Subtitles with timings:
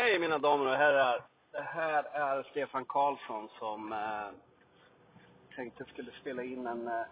[0.00, 1.24] Hej mina damer och herrar.
[1.52, 4.28] Det här är Stefan Karlsson som eh,
[5.56, 7.04] tänkte skulle spela in en, eh,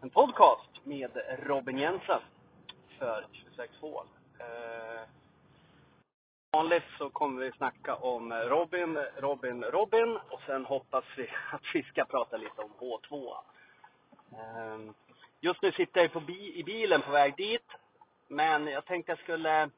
[0.00, 2.20] en podcast med Robin Jensen
[2.98, 4.06] för 26 hål.
[4.38, 5.08] Eh,
[6.52, 11.82] vanligt så kommer vi snacka om Robin, Robin, Robin och sen hoppas vi att vi
[11.82, 13.34] ska prata lite om H2.
[14.32, 14.92] Eh,
[15.40, 17.66] just nu sitter jag på bi i bilen på väg dit.
[18.28, 19.70] Men jag tänkte jag skulle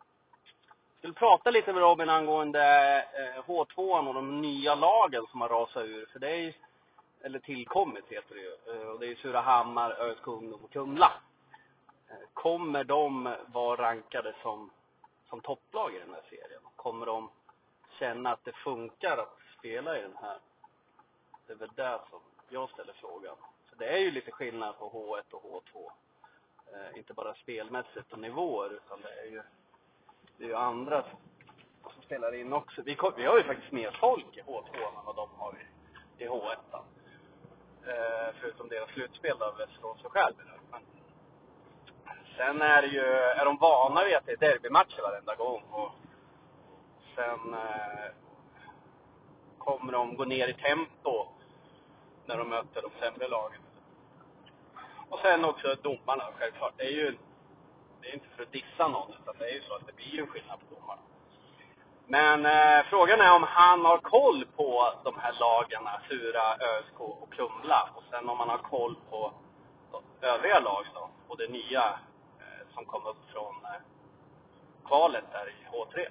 [0.98, 2.62] skulle prata lite med Robin angående
[2.98, 6.06] eh, H2 och de nya lagen som har rasat ur.
[6.06, 6.52] För det är ju,
[7.20, 8.80] eller tillkommit heter det ju.
[8.80, 11.12] Eh, och det är Surahammar, ÖSK Ungdom och Kumla.
[12.08, 14.70] Eh, kommer de vara rankade som,
[15.28, 16.62] som topplag i den här serien?
[16.76, 17.30] Kommer de
[17.98, 20.38] känna att det funkar att spela i den här?
[21.46, 23.36] Det är väl där som jag ställer frågan.
[23.70, 25.90] Så det är ju lite skillnad på H1 och H2.
[26.96, 29.42] Inte bara spelmässigt och nivåer, utan det är ju
[30.38, 31.02] det är ju andra
[31.82, 32.82] som spelar in också.
[32.82, 36.28] Vi, vi har ju faktiskt mer folk i H2 än vad de har i, i
[36.28, 36.56] H1.
[37.86, 40.42] Eh, förutom deras slutspel då, Västerås och Skälby.
[40.70, 40.80] Men
[42.36, 45.62] sen är det ju, är de vana vid att det är derbymatcher varenda gång.
[45.70, 45.90] Och
[47.14, 48.12] sen eh,
[49.58, 51.26] kommer de gå ner i tempo
[52.26, 53.60] när de möter de sämre lagen.
[55.08, 56.74] Och sen också domarna självklart.
[56.76, 57.16] Det är ju
[58.08, 60.06] det är inte för att dissa någon, utan det är ju så att det blir
[60.14, 61.00] ju en skillnad på domarna.
[62.06, 67.32] Men eh, frågan är om han har koll på de här lagarna, Sura, ÖSK och
[67.32, 67.88] Kumla.
[67.94, 69.32] Och sen om han har koll på
[70.20, 71.84] övriga lag då, och det nya
[72.40, 73.80] eh, som kom upp från eh,
[74.84, 76.06] kvalet där i H3.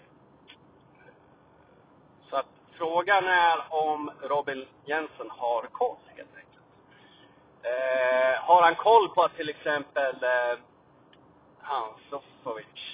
[2.30, 6.66] Så att frågan är om Robin Jensen har koll helt enkelt.
[7.61, 10.59] Eh, har han koll på att till exempel eh,
[11.68, 11.90] han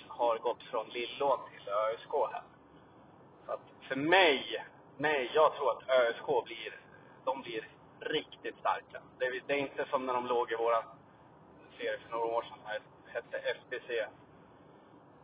[0.08, 2.44] har gått från Lillån till ÖSK här.
[3.46, 4.66] Så att för mig,
[4.98, 6.80] nej, jag tror att ÖSK blir,
[7.26, 7.68] de blir
[8.00, 9.02] riktigt starka.
[9.20, 10.84] Det är, det är inte som när de låg i våra
[11.78, 13.90] serie för några år sedan, här hette FBC.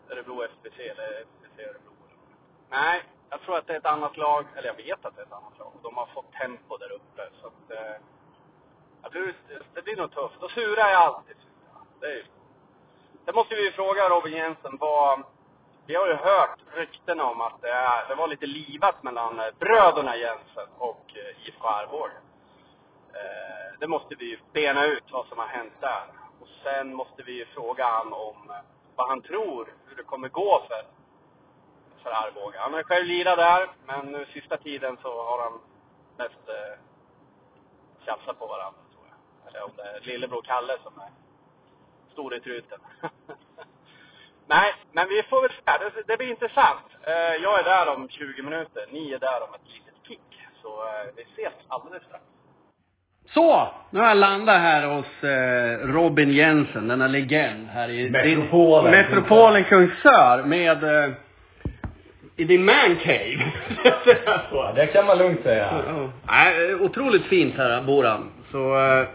[0.09, 1.91] Örebro FBC eller FBC Örebro.
[2.69, 5.25] Nej, jag tror att det är ett annat lag, eller jag vet att det är
[5.25, 5.71] ett annat lag.
[5.83, 7.29] De har fått tempo där uppe.
[7.41, 8.01] Så att, eh,
[9.01, 9.33] jag tror
[9.73, 10.43] det blir nog tufft.
[10.43, 11.85] Och Sura är alltid sura.
[11.99, 12.25] Det är
[13.25, 15.23] Sen måste vi fråga Robin Jensen vad...
[15.85, 19.45] Vi har ju hört rykten om att det, är, det var lite livat mellan eh,
[19.59, 22.13] bröderna Jensen och eh, IFK Arboga.
[23.13, 26.03] Eh, det måste vi ju bena ut vad som har hänt där.
[26.41, 28.53] Och sen måste vi ju fråga han om
[28.95, 30.85] vad han tror, hur det kommer gå för,
[32.03, 32.59] för Arboga.
[32.59, 35.59] Han har själv lirat där, men nu sista tiden så har han
[36.17, 36.79] mest eh,
[38.05, 39.49] tjafsat på varandra, tror jag.
[39.49, 41.09] Eller om det är lillebror Kalle som är
[42.19, 42.79] stor i truten.
[44.47, 45.61] Nej, men vi får väl se.
[45.65, 46.87] Det, det blir intressant.
[47.41, 48.85] Jag är där om 20 minuter.
[48.91, 50.29] Ni är där om ett litet kick.
[50.61, 50.69] Så
[51.15, 52.23] vi ses alldeles strax.
[53.33, 58.91] Så, nu har jag landat här hos eh, Robin Jensen, denna legend här i Metropolen.
[58.91, 61.13] Din, metropolen Kungsör med eh,
[62.35, 63.51] i din mancave.
[64.51, 65.83] ja, det kan man lugnt säga.
[65.87, 66.09] Ja.
[66.27, 68.31] Nej, otroligt fint här bor han.
[68.51, 69.07] Så eh,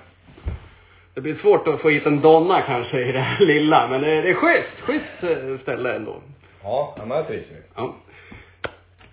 [1.14, 4.22] det blir svårt att få hit en donna kanske i det här lilla, men det,
[4.22, 4.80] det är schysst.
[4.80, 6.16] Schysst ställe ändå.
[6.62, 7.56] Ja, men det trivs vi.
[7.76, 7.94] Ja.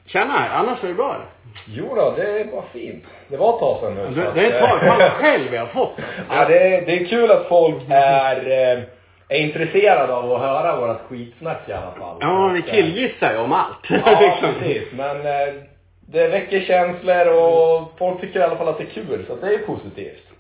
[0.06, 1.26] Tjena, annars är det bra eller?
[1.66, 3.04] Jo då, det var fint.
[3.28, 4.22] Det var ett tag sedan nu.
[4.22, 5.94] Det, det är ett tag, fan själv jag har fått.
[6.30, 8.84] Ja, det, är, det är kul att folk är, eh,
[9.30, 12.18] är intresserade av att höra vårat skitsnack i alla fall.
[12.20, 13.90] Ja, vi killgissar ju om allt.
[13.90, 14.54] Ja, liksom.
[14.60, 14.88] precis.
[14.94, 15.54] Men eh,
[16.08, 19.54] det väcker känslor och folk tycker i alla fall att det är kul, så det
[19.54, 20.31] är positivt.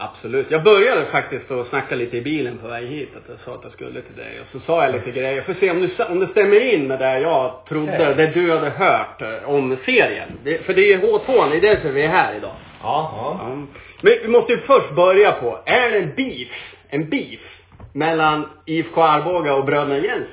[0.00, 0.50] Absolut.
[0.50, 3.08] Jag började faktiskt att snacka lite i bilen på väg hit.
[3.16, 4.40] Att jag sa att jag skulle till dig.
[4.40, 5.42] Och så sa jag lite grejer.
[5.42, 8.14] Får se om, du, om det stämmer in med det jag trodde, okay.
[8.14, 10.28] det du hade hört om serien.
[10.44, 12.54] Det, för det är H2, det är därför vi är här idag.
[12.82, 13.40] Ja, ja.
[13.40, 13.56] ja.
[14.00, 16.48] Men vi måste ju först börja på, är det en beef,
[16.88, 17.40] en beef
[17.92, 20.26] mellan IFK Arboga och bröderna Jensen?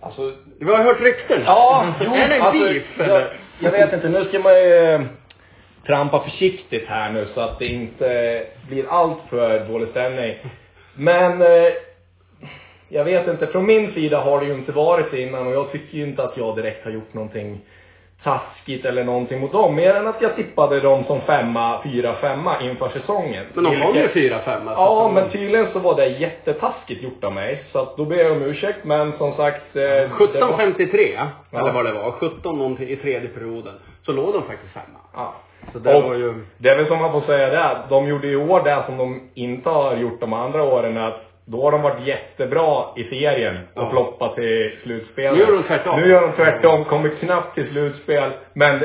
[0.00, 0.32] Alltså...
[0.60, 1.42] Du har hört rykten?
[1.46, 3.40] Ja, jo, Är det en alltså, beef jag, eller?
[3.58, 5.06] Jag vet inte, nu ska man ju
[5.86, 10.34] trampa försiktigt här nu så att det inte blir allt för dålig stämning.
[10.94, 11.72] Men eh,
[12.88, 15.72] jag vet inte, från min sida har det ju inte varit det innan och jag
[15.72, 17.60] tycker ju inte att jag direkt har gjort någonting
[18.22, 19.74] taskigt eller någonting mot dem.
[19.74, 23.44] Mer än att jag tippade dem som femma, fyra, femma inför säsongen.
[23.54, 24.72] Men de har ju fyra, femma.
[24.72, 27.64] Ja, men tydligen så var det jättetaskigt gjort av mig.
[27.72, 29.76] Så att då ber jag om ursäkt, men som sagt.
[29.76, 31.18] Eh, 17.53,
[31.50, 31.60] ja.
[31.60, 32.10] eller vad det var.
[32.12, 33.74] 17 någonting i tredje perioden.
[34.06, 34.98] Så låg de faktiskt femma.
[35.14, 35.34] Ja.
[35.72, 36.34] Så det var ju...
[36.58, 39.20] Det är väl som man får säga det, de gjorde i år det som de
[39.34, 43.82] inte har gjort de andra åren, att då har de varit jättebra i serien och
[43.82, 43.90] Ja.
[43.90, 45.32] floppat i slutspelet.
[45.32, 46.00] Nu gör de tvärtom.
[46.00, 48.30] Nu gör de tvärtom, kommer knappt till slutspel.
[48.52, 48.80] Men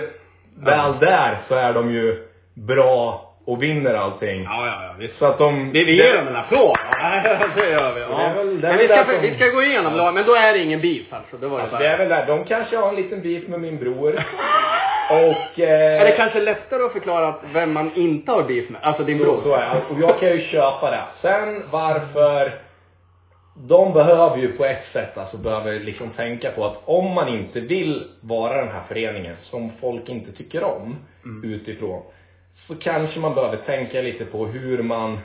[0.59, 4.43] väl där så är de ju bra och vinner allting.
[4.43, 4.93] Ja, ja, ja.
[4.99, 5.17] Visst.
[5.19, 5.71] Så att de...
[5.71, 6.77] Vi, vi ger dem en applåd.
[7.01, 7.21] Ja,
[7.55, 7.99] det gör vi.
[7.99, 8.19] Det Ja.
[8.21, 10.35] är väl- det är Men vi ska, som- vi ska gå igenom lag, men då
[10.35, 11.37] är det ingen beef alltså.
[11.37, 11.83] Det var det Alltså, bara.
[11.83, 12.25] det är väl där.
[12.27, 14.15] De kanske har en liten beef med min bror.
[15.09, 15.59] Och...
[15.59, 18.81] Eh, Är det kanske lättare att förklara vem man inte har beef med?
[18.83, 19.37] Alltså din bror?
[19.37, 19.93] Så, så är det.
[19.93, 21.03] Och jag kan ju köpa det.
[21.21, 22.51] Sen varför...
[23.55, 27.59] De behöver ju på ett sätt alltså behöver liksom tänka på att om man inte
[27.59, 30.95] vill vara den här föreningen som folk inte tycker om
[31.43, 32.01] utifrån.
[32.67, 35.19] Så kanske man behöver tänka lite på hur man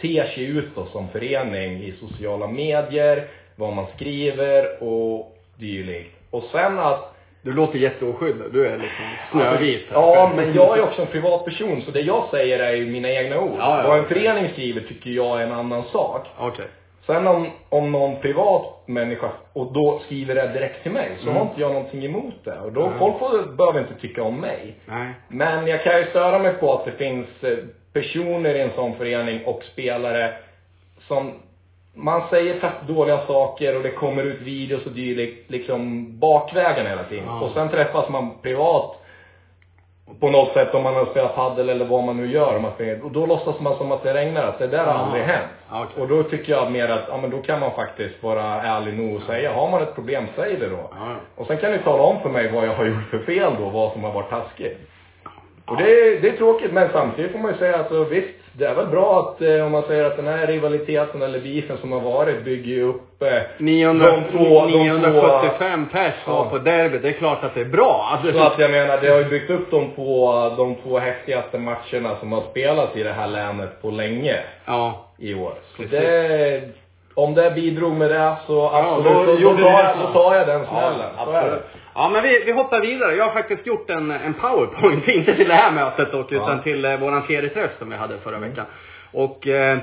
[0.00, 3.24] ter sig utåt som förening i sociala medier,
[3.56, 6.16] vad man skriver och dylikt.
[6.30, 7.09] Och sen att
[7.42, 8.52] Du låter jätteoskyldig.
[8.52, 9.86] Du är liksom snövit.
[9.92, 13.40] Ja, men jag är också en privatperson, så det jag säger är ju mina egna
[13.40, 13.56] ord.
[13.58, 13.88] Ja, ja.
[13.88, 16.26] Vad en förening skriver tycker jag är en annan sak.
[16.38, 16.66] Okej.
[17.06, 21.42] Sen om, om någon privat människa, och då skriver det direkt till mig, så har
[21.42, 22.58] inte jag någonting emot det.
[22.58, 22.98] Och då, Mm.
[22.98, 24.74] folk får, behöver inte tycka om mig.
[24.86, 25.08] Nej.
[25.28, 27.58] Men jag kan ju störa mig på att det finns eh,
[27.92, 30.32] personer i en sån förening och spelare
[31.08, 31.32] som
[31.94, 37.24] man säger dåliga saker och det kommer ut videos och dylikt liksom bakvägen hela tiden.
[37.26, 37.40] Ja.
[37.40, 38.96] Och sen träffas man privat
[40.20, 42.56] på något sätt om man har spelat paddel eller vad man nu gör.
[42.56, 44.92] Om man spelar, och då låtsas man som att det regnar, att det där har
[45.04, 45.50] aldrig hänt.
[45.70, 46.02] Okej.
[46.02, 49.16] Och då tycker jag mer att, ja men då kan man faktiskt vara ärlig nog
[49.16, 50.90] och säga, har man ett problem, säg det då.
[50.92, 51.14] Ja.
[51.36, 53.68] Och sen kan ni tala om för mig vad jag har gjort för fel då,
[53.68, 54.78] vad som har varit taskigt.
[55.66, 58.34] Och det, är- det är tråkigt, men samtidigt får man ju säga att alltså, visst,
[58.52, 61.76] det är väl bra att eh, om man säger att den här rivaliteten eller beefen
[61.80, 66.50] som har varit bygger ju upp eh, 900, de två, de 975 pers var Ja.
[66.50, 67.02] på derbyt.
[67.02, 68.08] Det är klart att det är bra.
[68.12, 71.58] Alltså, Så att jag menar, det har ju byggt upp de två, de två häftigaste
[71.58, 74.36] matcherna som har spelats i det här länet på länge
[74.66, 75.06] Ja.
[75.18, 75.52] i år.
[75.76, 75.90] Så Precis.
[76.00, 76.60] det,
[77.14, 80.02] om det bidrog med det så Ja, absolut, då då, då, gjorde tar, jag, så.
[80.06, 81.10] då tar jag den smällen.
[81.16, 81.62] Ja, absolut.
[81.94, 83.14] Ja, men vi, vi hoppar vidare.
[83.14, 86.52] Jag har faktiskt gjort en, en powerpoint, inte till det här mötet dock, utan Ja.
[86.52, 86.62] Mm.
[86.62, 88.66] till eh, våran serieträff som vi hade förra veckan.
[89.12, 89.78] Och eh,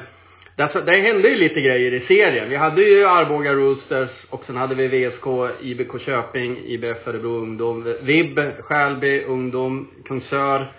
[0.56, 2.50] därför, det hände ju lite grejer i serien.
[2.50, 5.26] Vi hade ju Arboga Roosters och sen hade vi VSK,
[5.62, 10.72] IBK Köping, IBF Örebro Ungdom, VIB, Skälby Ungdom, Kungsör,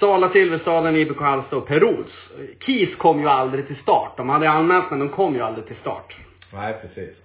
[0.00, 2.12] Sala Silverstaden, IBK Halmstad och Perols.
[2.66, 4.12] KIS kom ju aldrig till start.
[4.16, 6.16] De hade anmält men de kom ju aldrig till start.
[6.52, 7.16] Nej, precis.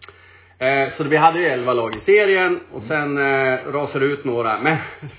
[0.60, 4.60] Eh, så vi hade ju 11 lag i serien och sen eh, rasade ut några.
[4.60, 4.78] Men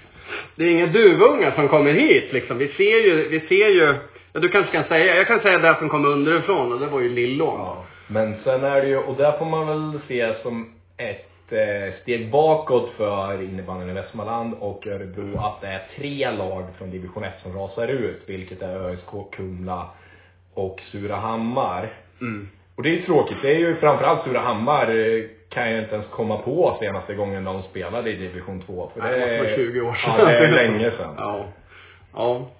[0.56, 2.58] det är inga duvungar som kommer hit liksom.
[2.58, 3.94] Vi ser ju, vi ser ju,
[4.32, 7.00] ja, du kanske kan säga, jag kan säga det som kom underifrån och det var
[7.00, 7.60] ju Lillån.
[7.60, 7.84] Ja.
[8.06, 12.30] Men sen är det ju, och där får man väl se som ett eh, steg
[12.30, 17.32] bakåt för innebandyn i Västmanland och Örebro att det är tre lag från division 1
[17.42, 19.90] som rasar ut, vilket är ÖSK, Kumla
[20.54, 21.92] och Surahammar.
[22.20, 22.48] Mm.
[22.76, 23.36] Och det är ju tråkigt.
[23.42, 27.62] Det är ju framförallt Surahammar eh, kan jag inte ens komma på senaste gången de
[27.62, 28.90] spelade i division 2.
[28.94, 30.14] För Det måste vara 20 år sedan.
[30.18, 31.14] Ja, det är länge sedan.
[31.18, 31.46] Ja.
[32.14, 32.50] Ja.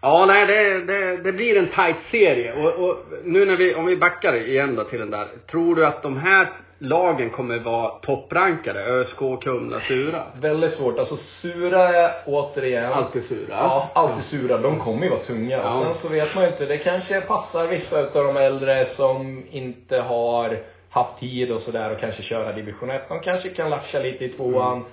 [0.00, 2.52] Ja, nej, det, det, det blir en tight serie.
[2.52, 5.28] Och, och nu när vi, om vi backar igen då till den där.
[5.50, 8.84] Tror du att de här lagen kommer vara topprankade?
[8.84, 10.22] ÖSK, Kumla, Sura?
[10.40, 10.98] Väldigt svårt.
[10.98, 12.92] Alltså Sura är återigen...
[12.92, 13.46] Alltid Sura?
[13.50, 14.58] Ja, alltid sura.
[14.58, 15.56] De kommer ju vara tunga.
[15.56, 15.74] Ja.
[15.74, 19.44] Och sen så vet man ju inte, det kanske passar vissa utav de äldre som
[19.50, 20.58] inte har
[20.90, 23.08] haft tid och sådär och kanske köra division 1.
[23.08, 24.76] De kanske kan latcha lite i tvåan.
[24.76, 24.88] Mm.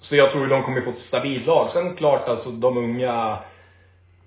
[0.00, 1.70] Så jag tror de kommer få ett stabilt lag.
[1.72, 3.38] Sen klart alltså de unga,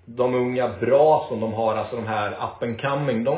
[0.06, 3.38] de unga bra som de har, alltså de här up and coming, de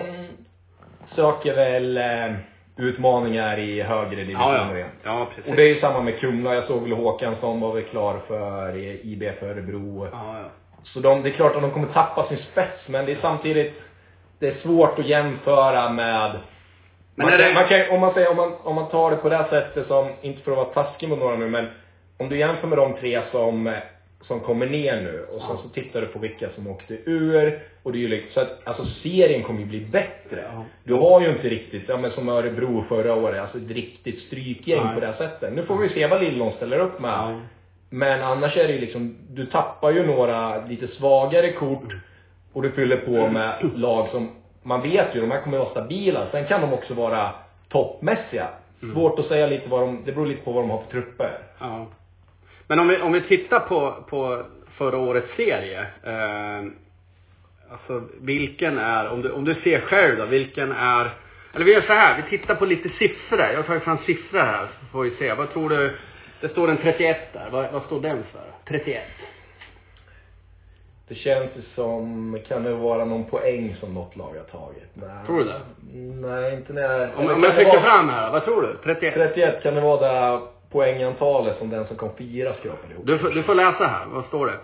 [1.15, 2.35] söker väl eh,
[2.77, 4.85] utmaningar i högre divisioner Ja, ja.
[5.03, 5.27] Ja.
[5.49, 6.55] Och det är ju samma med Kumla.
[6.55, 10.07] Jag såg väl Håkansson var väl klar för IBF Örebro.
[10.11, 10.49] Ja, ja.
[10.83, 13.81] Så de, det är klart att de kommer tappa sin spets, men det är samtidigt,
[14.39, 16.31] det är svårt att jämföra med
[17.17, 19.29] man kan, det- man kan, om man säger, om man, om man tar det på
[19.29, 21.67] det här sättet som, inte för att vara taskig mot några nu, men
[22.19, 23.75] om du jämför med de tre som,
[24.27, 27.91] som kommer ner nu och sen så tittar du på vilka som åkte ur och
[27.91, 30.43] det är ju liksom, så att, alltså serien kommer ju bli bättre.
[30.83, 34.83] Du har ju inte riktigt, ja men som Örebro förra året, alltså ett riktigt strykgäng
[34.85, 34.93] Nej.
[34.93, 35.53] på det här sättet.
[35.53, 37.11] Nu får vi se vad Lillån ställer upp med.
[37.11, 37.39] Ja.
[37.89, 41.93] Men annars är det ju liksom, du tappar ju några lite svagare kort
[42.53, 44.29] och du fyller på med lag som,
[44.63, 46.27] man vet ju, de här kommer vara stabila.
[46.31, 47.29] Sen kan de också vara
[47.69, 48.47] toppmässiga.
[48.93, 51.37] Svårt att säga lite vad de, det beror lite på vad de har för trupper.
[51.59, 51.87] Ja.
[52.67, 54.43] Men om vi, om vi tittar på, på
[54.77, 55.79] förra årets serie.
[56.03, 56.63] Eh,
[57.71, 61.09] alltså vilken är, om du, om du ser själv då, vilken är...
[61.53, 63.39] Eller vi gör så här, vi tittar på lite siffror.
[63.39, 65.33] Jag har tagit fram siffror här, så får vi se.
[65.33, 65.97] Vad tror du?
[66.41, 67.49] Det står en 31 där.
[67.51, 68.43] Vad, vad står den för?
[68.67, 69.03] 31?
[71.07, 74.89] Det känns som, kan det vara någon poäng som något lag har tagit?
[74.93, 75.25] Nej.
[75.25, 75.61] Tror du det?
[76.27, 77.09] Nej, inte när jag...
[77.19, 78.77] Om, om jag trycker vara- fram här, vad tror du?
[78.83, 79.13] 31?
[79.13, 80.41] 31, kan det vara det
[80.71, 83.05] poängantalet som den som kom fyra skrapade ihop?
[83.07, 84.57] Du, får- du får läsa här, vad står det?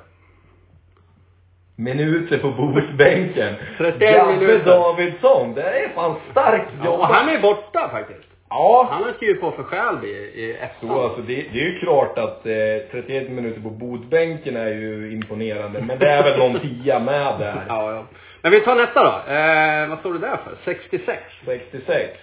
[1.76, 3.56] Minuter på bordbänken.
[3.78, 4.66] 31 Gabbe minuter.
[4.66, 7.12] Davidsson, det är fan starkt Ja, och jobbat.
[7.12, 8.28] han är borta faktiskt.
[8.50, 10.90] Ja, Han har skrivit på för Skälby i, i ettan.
[10.90, 12.54] Så alltså det, det är ju klart att eh,
[13.02, 15.82] 31 minuter på botbänken är ju imponerande.
[15.82, 17.66] Men det är väl någon tia med där.
[17.68, 18.06] Ja, ja.
[18.42, 19.34] Men vi tar nästa då.
[19.34, 20.56] Eh, vad står det där för?
[20.66, 21.22] 66?
[21.46, 22.20] 66.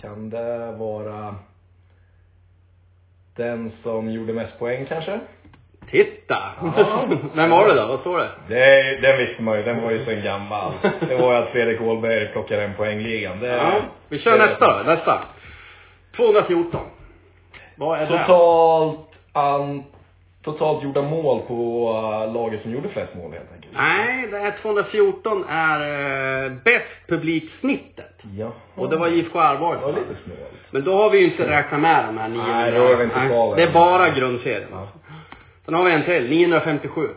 [0.00, 1.34] Kan det vara
[3.36, 5.20] den som gjorde mest poäng kanske?
[5.90, 6.38] Titta!
[6.76, 7.04] Ja.
[7.34, 7.86] Vem var det då?
[7.86, 8.28] Vad står det?
[8.48, 10.72] Det, den visste man ju, den var ju så gammal.
[11.08, 13.40] Det var ju att Fredrik Åhlberg plockade hem poängligan.
[13.40, 13.72] Det, Ja,
[14.08, 14.82] vi kör det- nästa.
[14.82, 15.20] Nästa.
[16.16, 16.80] 214.
[17.76, 18.18] Vad är det?
[18.18, 18.98] Totalt,
[19.32, 19.84] an,
[20.44, 21.88] totalt gjorda mål på
[22.26, 23.53] uh, laget som gjorde flest mål helt.
[23.76, 25.80] Nej, det här 214 är
[26.46, 28.14] eh, bäst publiksnittet.
[28.38, 28.52] Ja.
[28.74, 29.74] Och det var IFK Arboga.
[29.78, 30.40] Det var lite snålt.
[30.70, 32.54] Men då har vi ju inte räknat med de här 900.
[32.56, 33.62] Nej, då har vi inte kvar det.
[33.62, 34.68] Det är bara grundserien.
[34.72, 34.88] Ja.
[35.64, 37.08] Sen har vi en till, 957.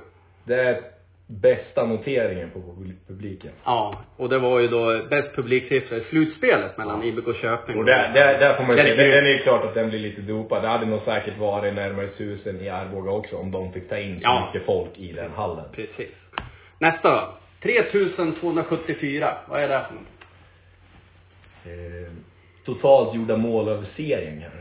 [0.44, 0.82] Det är
[1.30, 3.52] bästa noteringen på publi- publiken.
[3.64, 8.12] Ja, och det var ju då bäst publiksiffra i slutspelet mellan IBK Köping Och där,
[8.14, 9.12] där, där får man ju är säga, grym.
[9.12, 10.62] den är ju klart att den blir lite dopad.
[10.62, 14.16] Det hade nog säkert varit närmare tusen i Arboga också om de fick ta in
[14.16, 14.50] så Ja.
[14.54, 15.66] mycket folk i den hallen.
[15.76, 16.12] Precis.
[16.80, 17.34] Nästa då.
[17.62, 19.38] 3274.
[19.48, 20.04] Vad är det för något?
[21.66, 22.14] Eh,
[22.66, 24.60] totalt gjorda mål över serien kanske.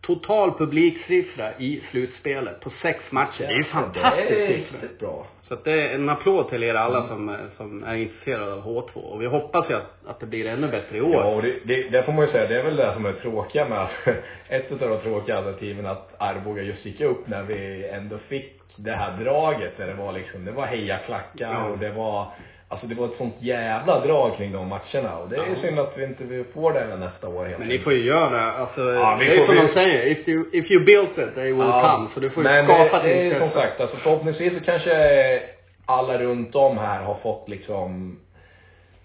[0.00, 3.38] Total publiksiffra i slutspelet på sex matcher.
[3.38, 5.26] Det är ju fantastiskt Det är riktigt bra.
[5.48, 8.64] Så att det är en applåd till er alla som, eh, som är intresserade av
[8.64, 8.94] H2.
[8.94, 11.14] Och vi hoppas ju att, att det blir ännu bättre i år.
[11.14, 13.12] Ja, och det, det, det får man ju säga, det är väl det som är
[13.12, 13.88] tråkiga med
[14.48, 18.92] ett av de tråkiga alternativen att Arboga just gick upp när vi ändå fick det
[18.92, 21.64] här draget där det var liksom, det var hejaklackar Ja.
[21.64, 22.26] och det var
[22.72, 25.62] Alltså det var ett sånt jävla drag kring de matcherna och det är Ja.
[25.62, 28.30] synd att vi inte vi får det nästa år helt Men ni får ju göra
[28.30, 28.52] det.
[28.52, 30.06] Alltså, Ja, det är får- som vi- de säger.
[30.06, 32.08] If you, if you built it, they will come.
[32.14, 35.42] Så du får ju men skapa det, det är som sagt, alltså förhoppningsvis så kanske
[35.86, 38.18] alla runt om här har fått liksom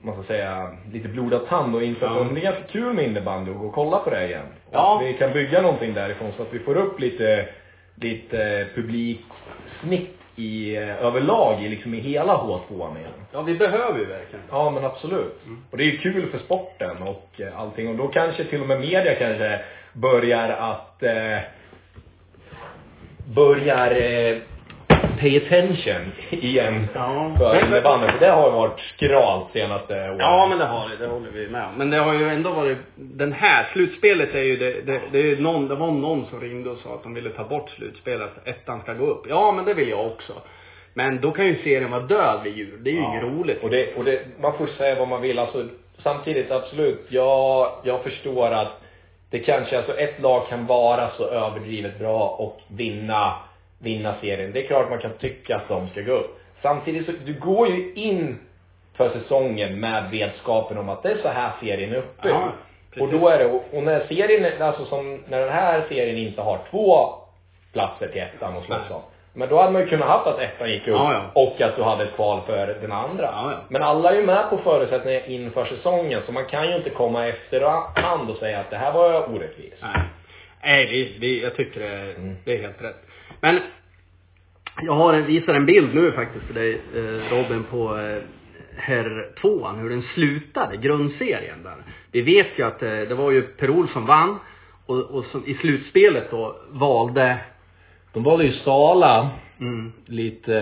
[0.02, 2.22] man ska säga, lite blodad tand och insett Ja.
[2.22, 4.46] att det är ganska kul med innebandy och gå och kolla på det igen.
[4.66, 4.98] Och Ja.
[5.02, 7.46] att vi kan bygga någonting därifrån så att vi får upp lite,
[7.96, 8.68] lite
[9.66, 13.12] publiksnitt i, eh, överlag i liksom i hela H2 igen.
[13.32, 14.46] Ja, vi behöver ju verkligen.
[14.50, 15.42] Ja men absolut.
[15.72, 17.90] Och det är ju kul för sporten och eh, allting.
[17.90, 19.62] Och då kanske till och med media kanske
[19.94, 21.40] börjar att eh,
[23.36, 24.38] börjar eh,
[25.16, 27.36] pay attention igen Ja.
[27.38, 28.10] för innebandyn.
[28.12, 30.16] För det har ju varit skralt senaste åren.
[30.20, 30.96] Ja, men det har det.
[31.06, 31.74] Det håller vi med om.
[31.78, 32.78] Men det har ju ändå varit...
[32.96, 34.82] Den här, slutspelet är ju det...
[34.86, 37.44] Det, det, är någon, det var någon som ringde och sa att de ville ta
[37.44, 38.32] bort slutspelet.
[38.46, 39.26] Ettan ska gå upp.
[39.30, 40.34] Ja, men det vill jag också.
[40.94, 42.84] Men då kan ju serien vara död vid jul.
[42.84, 43.10] Det är ju Ja.
[43.12, 43.64] inget roligt.
[43.64, 45.40] Och det, och det, man får säga vad man vill.
[45.40, 45.66] Alltså,
[46.04, 47.06] samtidigt, absolut.
[47.10, 48.82] Jag, jag förstår att
[49.32, 53.34] det kanske, alltså ett lag kan vara så överdrivet bra och vinna,
[53.86, 54.52] vinna serien.
[54.52, 56.40] Det är klart man kan tycka att de ska gå upp.
[56.62, 58.40] Samtidigt så, du går ju in
[58.98, 62.30] för säsongen med vetskapen om att det är så här serien är uppe.
[62.30, 62.52] Ja,
[63.00, 66.60] och då är det, och när serien, alltså som, när den här serien inte har
[66.72, 67.10] två
[67.74, 69.02] platser till ettan och slåss om.
[69.34, 71.42] Men då hade man ju kunnat haft att ettan gick upp Ja, ja.
[71.42, 73.24] och att du hade ett kval för den andra.
[73.24, 73.58] Ja, ja.
[73.70, 77.28] Men alla är ju med på förutsättningar inför säsongen, så man kan ju inte komma
[77.28, 79.78] efterhand och säga att det här var orättvist.
[79.82, 80.02] Nej,
[80.64, 82.36] Nej det, det, jag tycker det, Mm.
[82.46, 83.02] det är helt rätt.
[83.46, 83.60] Men
[84.82, 88.18] jag har en, visar en bild nu faktiskt för dig eh, Robin på eh,
[88.78, 91.76] herr tvåan, hur den slutade, grundserien där.
[92.12, 94.40] Vi vet ju att eh, det var ju Per Olsson vann
[94.86, 97.38] och, och som, i slutspelet då valde
[98.14, 100.56] De valde ju Sala, mm, lite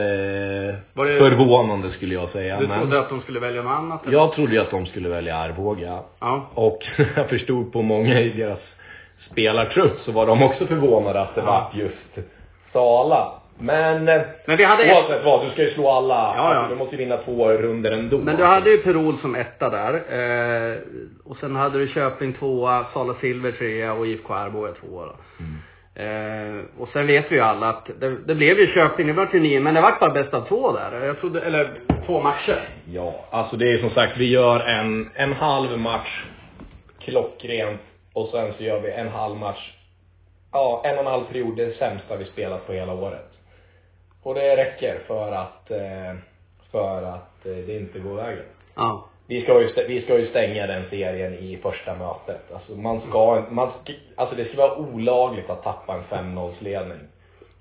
[0.96, 2.60] eh, det- förvånande skulle jag säga.
[2.60, 4.04] Du men trodde att de skulle välja något annat?
[4.04, 4.14] eller?
[4.14, 6.00] jag trodde ju att de skulle välja Arboga.
[6.20, 6.50] Ja.
[6.54, 6.80] Och
[7.16, 8.60] jag förstod på många i deras
[9.32, 11.72] spelartrupp så var de också förvånade att det Ja.
[11.74, 12.28] var just
[12.74, 13.32] Sala.
[13.60, 16.14] Men, eh, Men vi hade ett- oavsett vad, du ska ju slå alla.
[16.14, 16.44] Ja, ja.
[16.44, 18.18] Alltså, du måste ju vinna två runder ändå.
[18.18, 19.94] Men du hade ju Per Olsson etta där.
[19.94, 20.78] Eh,
[21.26, 25.14] och sen hade du Köping tvåa, Sala Silver trea och IFK Arboga tvåa då.
[25.96, 29.30] Eh, och sen vet vi ju alla att det, det blev ju Köping, det var
[29.34, 31.06] ju nio, men det var bara bäst av två där.
[31.06, 31.70] Jag trodde, eller
[32.06, 32.62] två matcher.
[32.94, 36.24] Ja, alltså det är som sagt, vi gör en, en halv match
[37.00, 37.82] klockrent
[38.14, 39.72] och sen så gör vi en halv match,
[40.54, 43.30] ja en och en halv period, det sämsta vi spelat på hela året.
[44.24, 46.16] Och det räcker för att, eh,
[46.72, 48.46] för att eh, det inte går vägen.
[48.76, 49.06] Ja.
[49.28, 52.52] Vi ska, ju, vi ska ju stänga den serien i första mötet.
[52.54, 53.72] Alltså man ska, man
[54.16, 57.00] alltså det ska vara olagligt att tappa en 5-0 ledning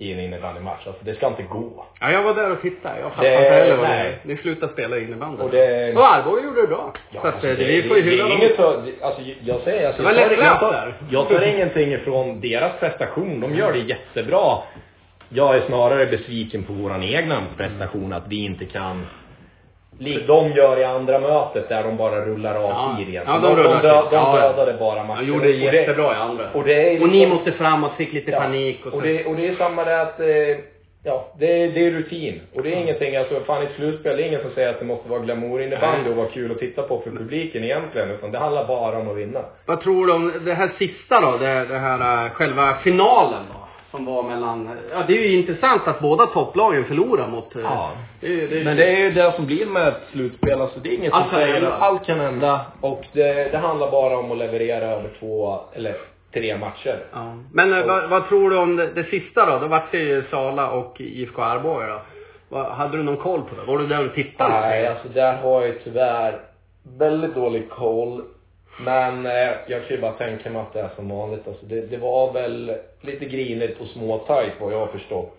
[0.03, 0.87] i en innebandymatch.
[0.87, 1.85] Alltså det ska inte gå.
[2.01, 3.01] Ja, jag var där och tittade.
[3.01, 4.07] Jag fattar Det- inte heller vad det nej.
[4.07, 4.19] är.
[4.29, 5.43] Ni slutade spela innebandy.
[5.43, 6.93] Och det- Och Arboga gjorde det bra.
[7.11, 8.39] Ja, så alltså, eh, det, vi får ju det, hylla det dem.
[8.39, 11.43] inget för, det- alltså jag säger, alltså, Det var jag, tar, jag, tar, jag tar
[11.43, 13.41] ingenting ifrån deras prestation.
[13.41, 14.59] De gör det jättebra.
[15.29, 19.07] Jag är snarare besviken på våran egna prestation, att vi inte kan
[19.99, 22.97] Likt de gör i andra mötet där de bara rullar av Ja.
[22.99, 23.25] serien.
[23.27, 24.11] Ja, de de, de, rullar dö- till.
[24.11, 25.27] de Ja, dödade bara matchen.
[25.27, 26.45] De gjorde det jättebra i andra.
[26.55, 28.39] Och, det är Och ni liksom- måste fram och fick lite Ja.
[28.41, 28.97] panik och så.
[28.97, 30.27] Och det, och det är samma där att, eh,
[31.05, 32.41] ja, det är, det är rutin.
[32.55, 34.79] Och det är ingenting, alltså fan i ett slutspel, det är ingen som säger att
[34.79, 38.11] det måste vara glamour innebandy och vara kul att titta på för publiken egentligen.
[38.11, 39.41] Utan det handlar bara om att vinna.
[39.67, 41.37] Vad tror du om det här sista då?
[41.39, 43.59] Det, det här eh, själva finalen då?
[43.93, 44.71] Som var mellan...
[44.91, 47.57] Ja, det är ju intressant att båda topplagen förlorar mot...
[47.57, 47.91] eh, Ja.
[48.21, 50.61] Det, det, Men det är ju det som blir med ett slutspel.
[50.61, 52.61] Alltså det är inget Allt som säger allt kan hända.
[52.81, 55.97] Och det, det handlar bara om att leverera över två, eller
[56.33, 56.99] tre matcher.
[57.13, 57.35] Ja.
[57.53, 59.59] Men eh, vad, vad tror du om det, det sista då?
[59.59, 62.01] Då vart det ju Sala och IFK Arboga då.
[62.49, 63.63] Vad, hade du någon koll på det?
[63.73, 64.61] Var du där och tittade?
[64.61, 66.41] Nej, alltså där har jag ju tyvärr
[66.99, 68.23] väldigt dålig koll.
[68.81, 69.33] Men eh,
[69.67, 71.49] jag kan ju bara tänka mig att det är som vanligt.
[71.49, 75.39] Alltså det, det var väl lite grinigt och småtajt vad jag har förstått.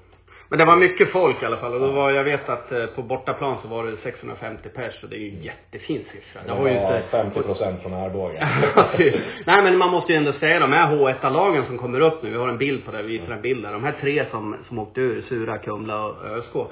[0.50, 1.74] Men det var mycket folk i alla fall.
[1.74, 5.04] Och då var, jag vet att eh, på bortaplan så var det 650 pers.
[5.04, 6.42] Och det är ju en jättefin siffra.
[6.42, 7.04] Det Det var ju inte...
[7.12, 8.50] 50 procent från Arboga.
[9.46, 12.30] Nej men man måste ju ändå säga de här H1-lagen som kommer upp nu.
[12.30, 13.72] Vi har en bild på det, vi visar en bild där.
[13.72, 16.72] De här tre som, som åkte ur, Sura, Kumla och ÖSK.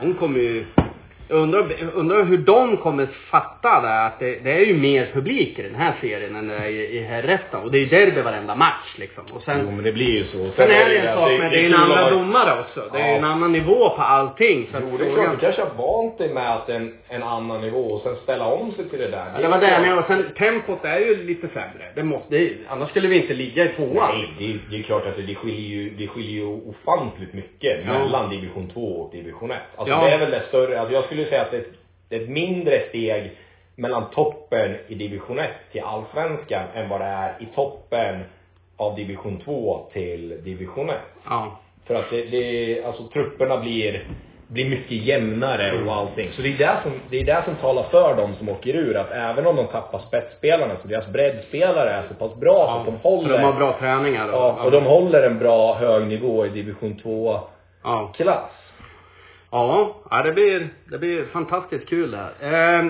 [0.00, 0.64] De kommer ju...
[1.32, 5.62] Undrar, undrar hur de kommer fatta det, att det, det är ju mer publik i
[5.62, 7.62] den här serien än det är i, i herrettan.
[7.64, 9.24] Och det är ju derby varenda match liksom.
[9.32, 10.50] Och sen, jo men det blir ju så.
[10.56, 12.88] sen är det en sak med, det är en att- domare också.
[12.92, 14.68] Det är en annan nivå på allting.
[14.72, 15.30] Så Jo, det är klart.
[15.30, 18.72] Du kanske har vant dig med att en, en annan nivå och sen ställa om
[18.72, 19.24] sig till det där.
[19.34, 20.06] Ja, det var det jag menade.
[20.06, 21.84] Sen tempot är ju lite sämre.
[21.94, 24.10] Det måste, det, annars skulle vi inte ligga i tvåan.
[24.14, 27.32] Nej, det, är- det är klart att det, det skiljer ju, det skiljer ju ofantligt
[27.34, 27.92] mycket Ja.
[27.98, 29.56] mellan division 2 och division 1.
[29.76, 30.04] Alltså Ja.
[30.04, 31.64] det är väl det större, alltså jag skulle säga att det, är-
[32.08, 33.30] det är ett mindre steg
[33.76, 38.20] mellan toppen i division 1 till allsvenskan än vad det är i toppen
[38.76, 40.96] av division 2 till division 1.
[41.28, 41.60] Ja.
[41.86, 44.04] För att det, det alltså trupperna blir,
[44.48, 46.30] blir mycket jämnare och allting.
[46.36, 48.96] Så det är det som, det är det som talar för dem som åker ur.
[48.96, 52.86] Att även om de tappar spetsspelarna så deras breddspelare är så pass bra så att
[52.86, 53.28] de håller.
[53.28, 54.28] Så de har bra träningar.
[54.28, 57.44] och- Ja, och de håller en bra hög nivå i division 2-klass.
[58.24, 58.50] Ja.
[59.52, 62.78] Ja, ja det, blir, det blir fantastiskt kul det här.
[62.80, 62.86] Eh,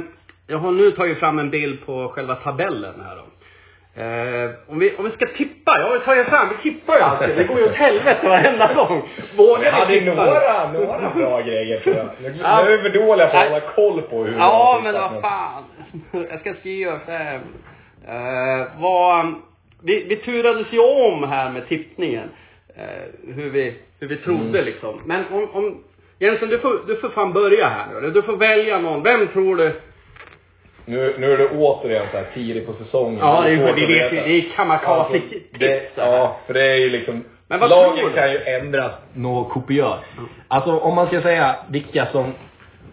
[0.46, 3.22] jag har nu tagit fram en bild på själva tabellen här då.
[4.03, 7.37] Eh, om, vi, om vi ska tippa, jag har tagit fram, vi tippar ju alltid.
[7.37, 9.03] Det går ju åt helvete varenda gång.
[9.16, 10.25] Vi Vågar vi ju tippa?
[10.25, 12.07] några, några bra grejer tror jag.
[12.22, 12.64] Nu, Ja.
[12.64, 15.20] nu är vi för dåliga på att hålla koll på hur Ja, vi men vad
[15.22, 15.64] fan.
[16.31, 17.40] Jag ska skriva så här.
[18.09, 19.35] Eh, vad,
[19.83, 22.29] vi, vi turades ju om här med tippningen.
[22.77, 24.64] Eh, hur, vi, hur vi trodde Mm.
[24.64, 25.01] liksom.
[25.05, 25.83] Men om, om
[26.22, 28.11] Jensen, du får, du får fan börja här nu.
[28.11, 29.02] Du får välja någon.
[29.02, 29.80] Vem tror du?
[30.85, 33.18] Nu, nu är det återigen så här tidigt på säsongen.
[33.18, 33.87] Ja, det är, ju.
[33.87, 34.14] veta.
[34.14, 35.18] Det är kamikaze Alltså,
[35.52, 35.90] det, det.
[35.94, 37.24] Ja, för det är ju liksom...
[37.48, 38.12] Men vad tror lagen du?
[38.12, 40.04] kan ju ändras något kopiöst.
[40.48, 42.32] Alltså om man ska säga vilka som...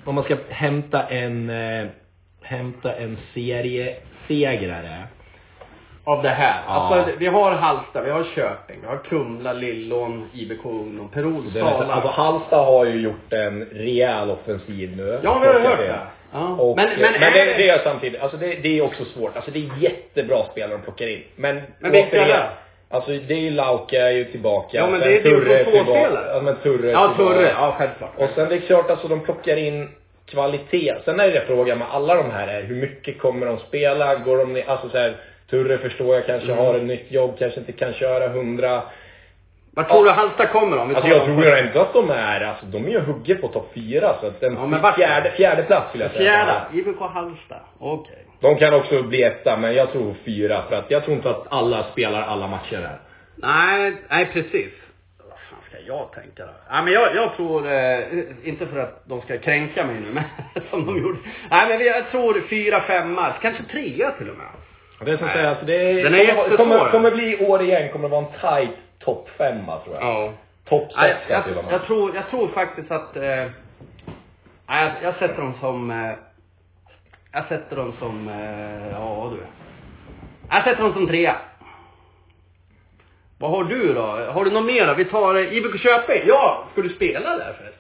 [0.06, 1.50] Om man ska hämta en...
[1.50, 1.88] Eh,
[2.42, 5.04] hämta en seriesegrare.
[6.10, 6.62] Av det här.
[6.68, 6.74] Ja.
[6.74, 11.60] Alltså, vi har Halsta, vi har Köping, vi har Kumla, Lillån, IBK Ungdom, Perol, Det
[11.60, 11.94] är nästan- Sala.
[11.94, 15.20] Alltså Halmstad har ju gjort en rejäl offensiv nu.
[15.24, 15.92] Ja, vi har hört säga.
[15.94, 16.00] det.
[16.32, 16.48] Ja.
[16.50, 19.06] Och, Men- men, men men, det, det- det är samtidigt, alltså det, det är också
[19.06, 19.36] svårt.
[19.36, 21.24] Alltså det är jättebra spelare de plockar in.
[21.36, 22.96] Men, Men vilka är återigen, det?
[22.96, 24.78] Alltså det är ju Lauke är ju tillbaka.
[24.78, 26.10] Ja, men det är Turre är tillbaka.
[26.34, 27.14] Ja men Turre Ja.
[27.18, 27.50] Turre.
[27.58, 28.12] Ja, självklart.
[28.18, 29.90] Och sen det är klart alltså de plockar in
[30.26, 30.94] kvalitet.
[31.06, 34.16] Sen är det frågan med alla de här är hur mycket kommer de spela?
[34.16, 35.14] Går de ner, alltså så här,
[35.50, 36.66] Turre förstår jag kanske Mm.
[36.66, 38.82] har ett nytt jobb, kanske inte kan köra hundra.
[39.72, 40.14] Vad tror Ja.
[40.14, 40.90] du Halsta kommer om?
[40.90, 43.48] Vi Alltså jag tror ju inte att de är, alltså de är ju hugget på
[43.48, 46.24] topp fyra så att den Ja, men fjärde, fjärde plats skulle jag säga.
[46.72, 46.90] Fjärde.
[46.90, 47.56] IBK Halsta.
[47.80, 48.26] Okej.
[48.42, 51.46] De kan också bli etta, men jag tror fyra för att jag tror inte att
[51.50, 53.00] alla spelar alla matcher här.
[53.36, 54.70] Nej, nej precis.
[55.18, 56.52] Vad fan ska jag tänka då?
[56.72, 58.00] Nej men jag, jag tror, eh,
[58.44, 60.24] inte för att de ska kränka mig nu, men
[60.70, 61.18] som de gjorde.
[61.52, 64.48] Nej men jag tror fyra, femma, kanske trea till och med.
[65.06, 66.58] Det är som säger, alltså det är, Den är kommer, jättesvår.
[66.58, 70.04] kommer, kommer bli år igen, kommer det vara en tight topp femma tror jag.
[70.04, 70.34] Ja.
[70.70, 71.74] Topp Nej, sex jag, till och med.
[71.74, 73.16] jag, tror, jag tror faktiskt att...
[73.16, 73.52] Eh, nej,
[74.68, 75.92] jag, jag sätter dem som...
[75.92, 76.12] Eh,
[77.32, 78.28] jag sätter dem som...
[78.30, 79.40] Eh, ja du.
[80.56, 81.36] Jag sätter dem som trea.
[83.38, 84.02] Vad har du då?
[84.02, 84.94] Har du något mer då?
[84.94, 86.22] Vi tar eh, IBK Köping.
[86.28, 86.64] Ja!
[86.72, 87.79] Ska du spela där förresten?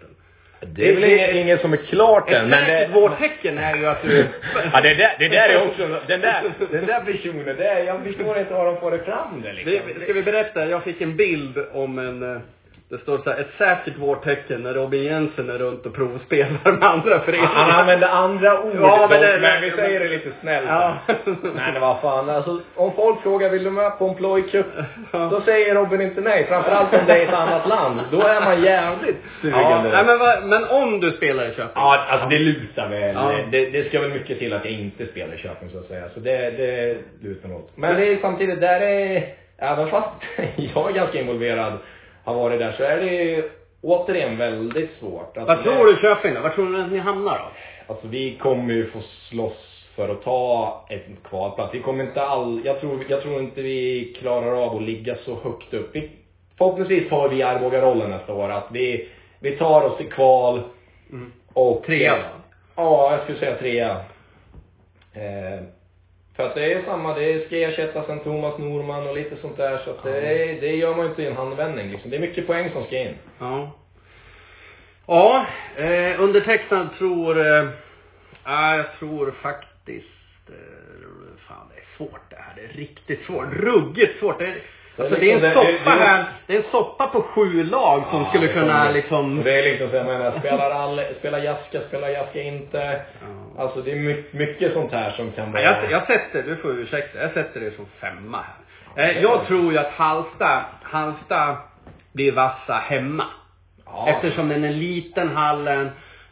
[0.61, 2.89] Det är väl ingen som är klart än, men det...
[2.93, 4.17] vårtecken är ju att du...
[4.73, 8.03] Ja, det där, det där är också, den där, den där personen, det är, jag
[8.03, 9.93] förstår inte var de får det fram det liksom.
[9.95, 10.65] Det, ska vi berätta?
[10.65, 12.41] Jag fick en bild om en, eh,
[12.89, 16.83] Det står så här, ett säkert vårtecken när Robin Jensen är runt och provspelar med
[16.83, 17.47] andra föreningar.
[17.53, 20.67] Han använder andra ord Ja, men det- men vi säger det lite snällt.
[20.67, 20.93] Ja.
[21.55, 24.65] Nej men vad fan, alltså om folk frågar vill du med på en plojkupp?
[25.11, 25.19] Ja.
[25.31, 26.45] Då säger Robin inte nej.
[26.47, 27.99] Framförallt om det är ett annat land.
[28.11, 29.59] Då är man jävligt sugen.
[29.59, 31.71] Ja, nej, men, vad- men om du spelar i Köping?
[31.75, 33.15] Ja, alltså det lutar väl.
[33.15, 33.31] Ja.
[33.51, 36.03] Det, det ska väl mycket till att jag inte spelar i Köping så att säga.
[36.13, 36.97] Så det, det
[37.27, 37.71] lutar något.
[37.75, 39.23] Men det är samtidigt, där är,
[39.57, 40.09] även fast
[40.55, 41.73] jag är ganska involverad,
[42.29, 43.43] har varit där, så är det
[43.81, 45.37] återigen väldigt svårt.
[45.37, 46.41] Alltså, Vad tror du Köping då?
[46.41, 47.45] Var tror du att ni hamnar då?
[47.93, 51.73] Alltså vi kommer ju få slåss för att ta en kvalplats.
[51.73, 55.35] Vi kommer inte all, jag tror, jag tror inte vi klarar av att ligga så
[55.43, 55.89] högt upp.
[55.93, 56.11] Vi,
[56.57, 58.49] förhoppningsvis tar vi Arboga-rollen nästa år.
[58.49, 60.61] Att vi, vi tar oss till kval
[61.53, 61.83] och...
[61.85, 62.15] Trea?
[62.75, 63.91] Ja, jag skulle säga trea.
[65.13, 65.63] Eh,
[66.39, 69.77] för att det är samma, det ska ersättas en Thomas Norman och lite sånt där.
[69.85, 72.11] Så att det, det gör man ju inte i en handvändning liksom.
[72.11, 73.15] Det är mycket poäng som ska in.
[73.39, 73.71] Ja.
[75.07, 77.39] Ja, eh, undertecknad tror...
[77.39, 77.69] Eh,
[78.43, 80.49] ja, jag tror faktiskt...
[80.49, 82.53] Eh, fan, det är svårt det här.
[82.55, 83.53] Det är riktigt svårt.
[83.53, 84.41] Ruggigt svårt.
[84.41, 84.61] Är, Det är
[84.99, 86.25] alltså, det är en liksom- soppa här.
[86.47, 89.43] Det är en soppa på sju lag som skulle kunna liksom...
[89.43, 93.01] Det är liksom så, jag menar, spelar all, spelar Jaska, spelar Jaska inte.
[93.57, 95.61] Alltså det är mycket, mycket sånt här som kan vara...
[95.63, 98.37] jag, jag sätter, du får ursäkta, jag sätter det som femma
[98.95, 99.09] här.
[99.09, 101.57] Eh, jag tror ju att Halsta, Halsta
[102.13, 103.25] blir vassa hemma.
[103.85, 104.07] ja.
[104.09, 105.89] Eftersom den är liten hallen,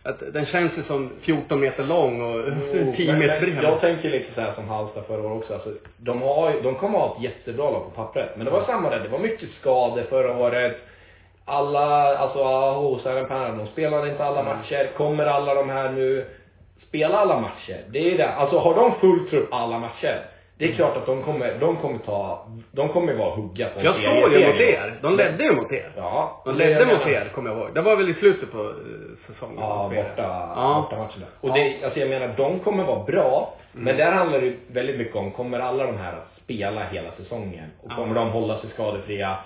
[0.10, 2.44] att den känns ju som 14 meter lång och
[2.74, 3.64] Jo, 10 men- meter bred.
[3.64, 5.54] Jag tänker lite så här som Halmstad förra året också.
[5.54, 8.30] Alltså, de, har, de kommer ha ett jättebra lag på pappret.
[8.36, 9.00] Men det var samma där.
[9.00, 10.78] Det var mycket skador förra året.
[11.46, 14.90] Alla, alltså Aho, Sören de spelade inte alla matcher.
[14.98, 16.26] Kommer alla de här nu
[16.88, 17.84] spela alla matcher?
[17.90, 18.30] Det är det.
[18.34, 20.20] Alltså har de full trupp alla matcher?
[20.60, 23.86] Det är klart att de kommer, de kommer ta, de kommer vara hugga på en
[23.86, 25.00] Jag såg ju mot er.
[25.02, 25.92] De ledde ju mot er.
[25.96, 26.42] Ja.
[26.46, 27.70] De ledde mot er, kommer jag ihåg.
[27.74, 29.58] Det var väl i slutet på eh, säsongen?
[29.60, 30.88] Ja, borta, Ja.
[30.90, 31.50] borta matchen där.
[31.50, 33.54] Och det, alltså jag menar, de kommer vara bra.
[33.74, 33.86] Mm.
[33.86, 37.70] Men där handlar det väldigt mycket om, kommer alla de här att spela hela säsongen?
[37.84, 38.22] Och kommer Ja.
[38.22, 39.38] de hålla sig skadefria?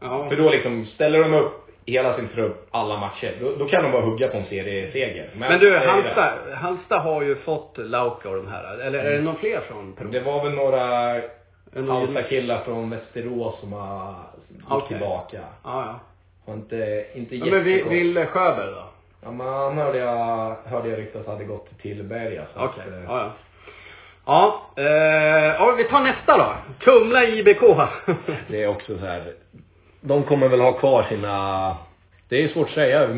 [0.00, 0.28] Ja.
[0.28, 3.92] För då liksom, ställer de upp hela sin trupp alla matcher, då, då kan de
[3.92, 5.30] bara hugga på en serieseger.
[5.34, 8.78] Men du, är ju Halmstad, Halmstad har ju fått Lauka och de här.
[8.78, 10.08] Eller är det någon fler från Peru?
[10.10, 10.80] Det var väl några
[11.92, 14.14] Halmstad-killar från Västerås som har
[14.48, 14.88] gick Okej.
[14.88, 15.40] tillbaka.
[15.64, 16.00] Ja, ja.
[16.46, 17.64] Har inte, inte ja men.
[17.64, 18.84] Ville Sjöberg då?
[19.22, 23.04] Ja, men han hörde jag, hörde jag ryktas hade gått till så Okej, att, eh,
[23.06, 23.32] ja, ja.
[24.26, 26.54] Ja, eh, ja, vi tar nästa då.
[26.78, 27.60] Kumla IBK.
[28.48, 29.32] Det är också så här.
[30.00, 31.76] De kommer väl ha kvar sina...
[32.28, 33.08] Det är svårt att säga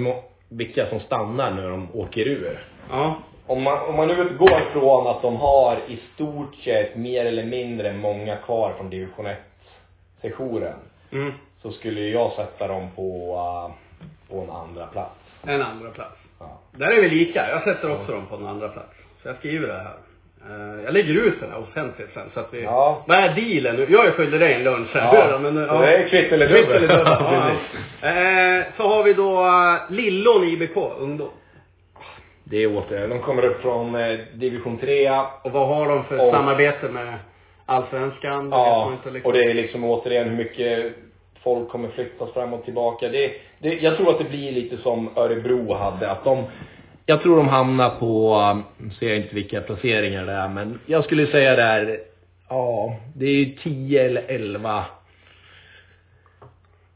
[0.48, 2.66] vilka som stannar när de åker ur.
[2.90, 3.16] ja.
[3.46, 7.44] Om man, om man nu utgår ifrån att de har i stort sett mer eller
[7.44, 10.74] mindre många kvar från division 1-sessionen.
[11.12, 11.32] Mm.
[11.62, 13.74] Så skulle jag sätta dem på, uh,
[14.30, 15.14] på en andra plats.
[15.42, 16.16] En andra plats.
[16.38, 16.60] Ja.
[16.70, 17.48] Där är vi lika.
[17.50, 18.92] Jag sätter också dem på en andra plats.
[19.22, 19.96] Så jag skriver det här.
[20.50, 22.62] Eh, jag lägger ut den här offentligt sen så att vi...
[22.62, 23.04] Ja.
[23.06, 23.86] Vad är dealen nu?
[23.92, 25.28] Jag är skyldig dig en lunch här.
[25.30, 25.38] Ja.
[25.38, 26.78] men, Så det är kvitt eller dubbel.
[26.78, 27.16] Kvitt eller dubbel.
[27.30, 27.52] Ja,
[28.00, 28.58] ja.
[28.58, 31.28] eh, så har vi då eh, Lillån IBK, ungdom.
[32.44, 33.92] Det är återigen, de kommer upp från
[34.34, 35.10] division 3.
[35.42, 37.14] Och vad har de för Och- samarbete med
[37.66, 38.48] Allsvenskan?
[38.50, 39.20] Ja, liksom.
[39.30, 40.92] och det är liksom återigen hur mycket
[41.44, 43.08] folk kommer flyttas fram och tillbaka.
[43.08, 46.44] Det, det, jag tror att det blir lite som Örebro hade, att de
[47.06, 50.80] jag tror de hamnar på, um, nu ser jag inte vilka placeringar det är, men
[50.86, 52.00] jag skulle säga där,
[52.48, 54.84] ja, det är ju 10 eller 11.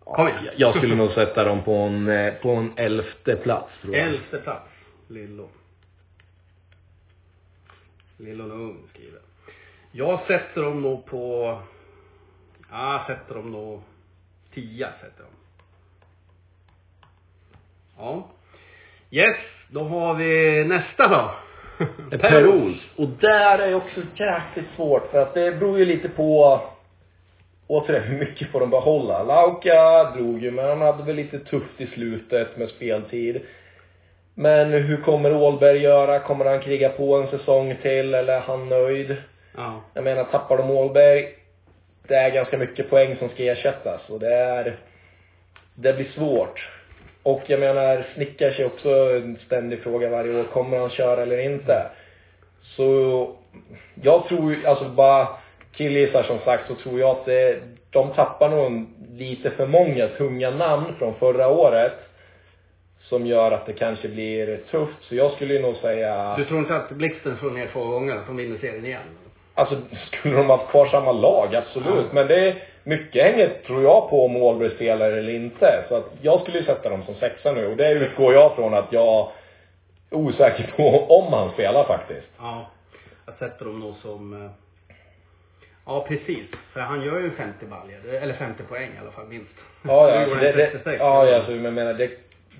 [0.04, 0.54] Kom igen.
[0.56, 4.08] Jag- skulle nog sätta dem på en, eh, på en elfte plats tror jag.
[4.08, 4.68] Elfte plats.
[8.18, 9.20] Lillån och Ung skriver.
[9.92, 11.58] Jag sätter dem nog på...
[12.70, 13.82] Ja, sätter dem nog...
[14.54, 15.32] Tia sätter dem.
[17.98, 18.28] Ja.
[19.10, 19.36] Yes,
[19.68, 21.30] då har vi nästa då.
[22.18, 22.76] Peros.
[22.96, 26.60] Och där är också jäkligt svårt för att det beror ju lite på
[27.66, 29.22] återigen hur mycket får de behålla.
[29.22, 33.40] Lauka drog ju men han hade väl lite tufft i slutet med speltid.
[34.34, 36.18] Men hur kommer Ålberg göra?
[36.18, 39.16] Kommer han kriga på en säsong till eller är han nöjd?
[39.56, 39.82] Ja.
[39.94, 41.28] Jag menar, tappar de Ålberg,
[42.08, 44.76] det är ganska mycket poäng som ska ersättas och det är,
[45.74, 46.68] det blir svårt.
[47.26, 50.44] Och jag menar, Snickars är också en ständig fråga varje år.
[50.44, 51.86] Kommer han köra eller inte?
[52.76, 53.30] Så,
[54.02, 55.28] jag tror alltså bara
[55.72, 57.58] killgissar som sagt, så tror jag att det,
[57.90, 61.92] de tappar nog lite för många tunga namn från förra året.
[63.00, 65.04] Som gör att det kanske blir tufft.
[65.08, 66.34] Så jag skulle ju nog säga...
[66.36, 69.00] Du tror inte att Blixten slår ner två gånger, att de vinner serien igen?
[69.54, 69.76] Alltså,
[70.12, 71.54] skulle de haft kvar samma lag?
[71.54, 71.86] Absolut.
[71.86, 72.12] Ja.
[72.12, 72.56] Men det,
[72.86, 75.84] mycket hänger, tror jag, på om Ålborg spelar eller inte.
[75.88, 78.74] Så att jag skulle ju sätta dem som sexa nu och det utgår jag från
[78.74, 79.32] att jag
[80.10, 82.26] är osäker på om han spelar faktiskt.
[82.38, 82.66] Ja.
[83.26, 84.44] Jag sätter dem nog som...
[84.44, 84.50] eh,
[85.86, 86.46] Ja, precis.
[86.72, 88.14] För han gör ju 50 baljor.
[88.22, 89.50] Eller 50 poäng i alla fall, minst.
[89.82, 90.96] Ja, ja, går alltså det, det, 36.
[91.00, 92.10] ja, alltså, men menar, det,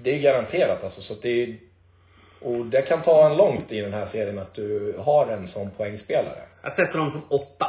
[0.03, 1.01] det är garanterat alltså.
[1.03, 1.57] Så att det
[2.41, 5.71] och det kan ta en långt i den här serien att du har en sån
[5.71, 6.39] poängspelare.
[6.63, 7.67] Jag sätter dem som åtta.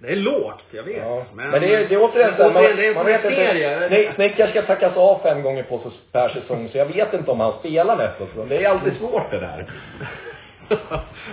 [0.00, 0.96] Det är lågt, jag vet.
[0.96, 1.22] Ja.
[1.34, 3.88] Men, det är, det är återigen så här, återigen, det är man, man vet inte.
[3.88, 7.30] Snick- Snickar ska tackas av fem gånger på, säs- per säsong, så jag vet inte
[7.30, 8.44] om han spelar nästa.
[8.48, 9.66] Det är alltid svårt det där.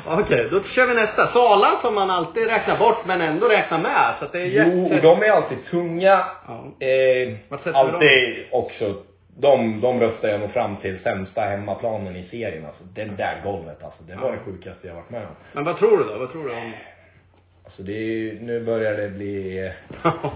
[0.08, 1.34] Okej, då kör vi nästa.
[1.34, 4.14] Sala som man alltid räknar bort men ändå räknar med.
[4.20, 6.26] Så att det är Jo, och de är alltid tunga.
[6.48, 6.86] Ja.
[6.88, 7.34] Eh,
[7.74, 8.94] alltid också.
[9.38, 12.84] De, de röstar jag nog fram till sämsta hemmaplanen i serien alltså.
[12.84, 14.04] Det där golvet alltså.
[14.04, 14.32] Det var Ja.
[14.36, 15.36] det sjukaste jag varit med om.
[15.54, 16.18] Men vad tror du då?
[16.20, 16.72] Vad tror du om...
[17.76, 19.72] Alltså det är ju, nu börjar det bli,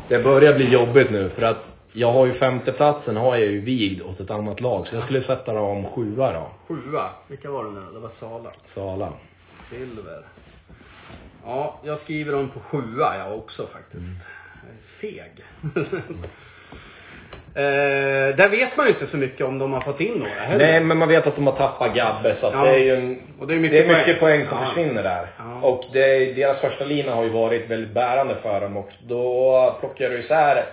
[0.07, 1.57] det börjar bli jobbigt nu för att
[1.93, 4.87] jag har ju femteplatsen har jag ju vigd åt ett annat lag.
[4.87, 6.51] Så jag skulle sätta dem sjua då.
[6.67, 7.09] Sjua.
[7.27, 8.51] Vilka var det nu Det var Sala.
[8.73, 9.13] Sala.
[9.69, 10.21] Silver.
[11.45, 14.03] Ja, jag skriver dem på sjua jag också faktiskt.
[14.03, 14.15] Mm.
[14.63, 15.43] Jag är Feg.
[17.55, 20.65] Eh, där vet man ju inte så mycket om de har fått in några heller.
[20.65, 22.63] Nej men man vet att de har tappat Gabbe så att Ja.
[22.63, 24.39] det är ju en, Och det är mycket det är mycket poäng.
[24.39, 24.67] poäng, som Ja.
[24.69, 25.27] försvinner där.
[25.37, 25.67] Ja.
[25.67, 30.09] Och det, deras första lina har ju varit väldigt bärande för dem och då plockar
[30.09, 30.63] du isär,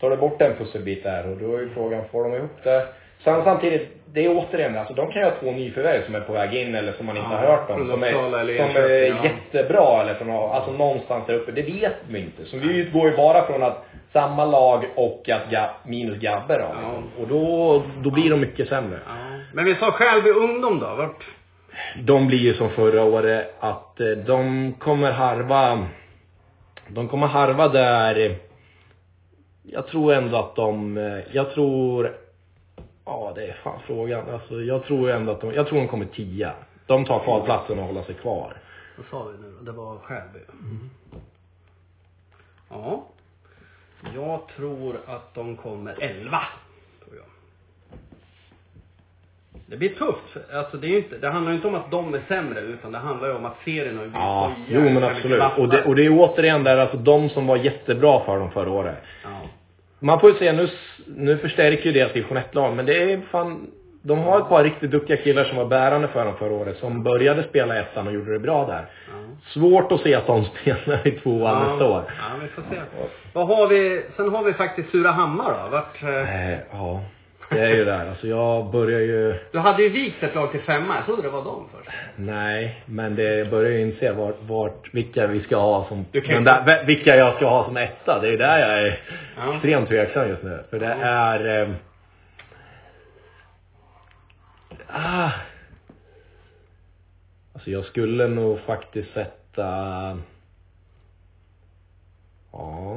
[0.00, 2.86] tar du bort en pusselbit där och då är ju frågan, får de ihop det?
[3.24, 6.32] Sen samtidigt, det är återigen, alltså de kan ju ha två nyförvärv som är på
[6.32, 7.88] väg in eller som man inte Ja, har hört om.
[7.90, 8.34] Som är, som
[8.82, 11.52] är jättebra eller från, alltså någonstans där uppe.
[11.52, 12.44] Det vet vi inte.
[12.44, 16.74] Så vi utgår ju bara från att samma lag och att Ga, minus Gabbe då.
[16.74, 17.10] Liksom.
[17.18, 18.98] Och då, då blir de mycket sämre.
[19.06, 19.12] Ja.
[19.52, 20.94] Men vi sa Skälby ungdom då?
[20.94, 21.24] Vart?
[22.02, 25.86] De blir ju som förra året att eh, de kommer harva,
[26.88, 28.36] de kommer harva där,
[29.62, 32.16] jag tror ändå att de, eh, jag tror,
[33.04, 36.06] ja det är fan frågan, alltså jag tror ändå att de, jag tror de kommer
[36.06, 36.52] tia.
[36.86, 38.56] De tar kvalplatsen och håller sig kvar.
[38.96, 39.54] Vad sa vi nu?
[39.60, 40.38] Det var Skälby.
[42.70, 43.04] Ja.
[44.14, 46.40] Jag tror att de kommer 11.
[47.04, 47.26] Tror jag.
[49.66, 50.36] Det blir tufft.
[50.52, 52.98] Alltså det, är inte, det handlar ju inte om att de är sämre utan det
[52.98, 55.42] handlar ju om att serien har ju blivit Ja, jo men absolut.
[55.56, 58.70] Och det, och det är återigen där, alltså de som var jättebra för dem förra
[58.70, 58.96] året.
[59.22, 59.28] Ja.
[59.98, 60.68] Man får ju se, nu,
[61.06, 63.70] nu förstärker ju deras division 1-lag, men det är fan,
[64.06, 67.02] de har ett par riktigt duktiga killar som var bärande för dem förra året, som
[67.02, 68.84] började spela ettan och gjorde det bra där.
[69.08, 69.12] Ja.
[69.46, 72.02] Svårt att se att de spelar i tvåan nästa år.
[72.06, 72.80] Ja, vi får se.
[73.32, 74.02] Vad har vi?
[74.16, 75.70] Sen har vi faktiskt Surahammar då.
[75.70, 77.00] Vart, eh, Eh, ja,
[77.50, 78.08] det är ju där.
[78.08, 80.94] Alltså jag börjar ju, du hade ju vikt ett lag till femma.
[80.96, 81.90] Jag trodde det var dem först.
[82.16, 86.20] nej, men det jag börjar ju inse vart, vart, vilka vi ska ha som, Du
[86.20, 88.20] kan där, vilka jag ska ha som etta.
[88.20, 88.98] Det är där jag är
[89.36, 89.54] Ja.
[89.54, 90.58] extremt tveksam just nu.
[90.70, 91.06] För det Ja.
[91.06, 91.68] är, eh,
[94.94, 95.30] ah,
[97.54, 99.66] Alltså jag skulle nog faktiskt sätta,
[102.52, 102.96] ja,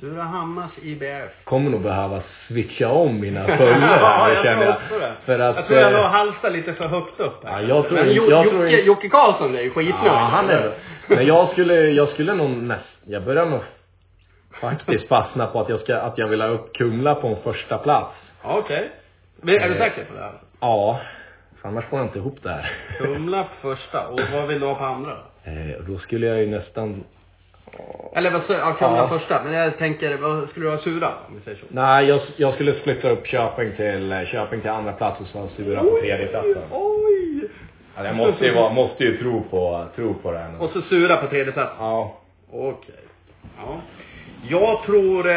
[0.00, 1.44] Surahammars IBF.
[1.44, 4.76] kommer nog behöva switcha om mina följare ja, här, jag känner tror jag.
[4.76, 5.12] också det.
[5.24, 7.60] För att, jag tror jag eh, låg halsta lite för högt upp här.
[7.62, 10.06] Ja, jag tror Men jo, jag Jocke, tror Jocke Karlsson är ju skitnöjd.
[10.06, 10.74] Ja, han är
[11.06, 13.60] Men jag skulle, jag skulle nog näst, jag börjar nog
[14.60, 17.78] faktiskt fastna på att jag ska, att jag vill ha upp Kumla på en första
[17.78, 18.14] plats.
[18.42, 18.90] Ja, Okej.
[19.40, 19.80] Men Är du Eh.
[19.80, 20.32] säker på det här?
[20.60, 21.00] Ja,
[21.62, 22.70] för annars får jag inte ihop det här.
[22.98, 24.06] Kumla på första.
[24.08, 25.10] Och vad vill du ha på andra
[25.44, 25.50] då?
[25.50, 27.04] Eh, då skulle jag ju nästan,
[28.14, 29.08] Eller vad säger ja, Kumla Ja.
[29.08, 29.42] första.
[29.44, 31.66] Men jag tänker, vad skulle du ha Sura om vi säger så?
[31.68, 35.48] nej jag, jag skulle flytta upp Köping till, eh, Köping till andra plats och så
[35.56, 36.62] Sura på tredje platsen.
[36.70, 37.48] Oj!
[37.96, 40.62] Ja, jag måste ju vara, måste ju tro på, tro på det här.
[40.62, 41.72] Och så Sura på tredje plats.
[41.78, 42.18] Ja.
[42.52, 42.94] Okej.
[43.58, 43.80] Ja.
[44.48, 45.34] Jag tror, eh,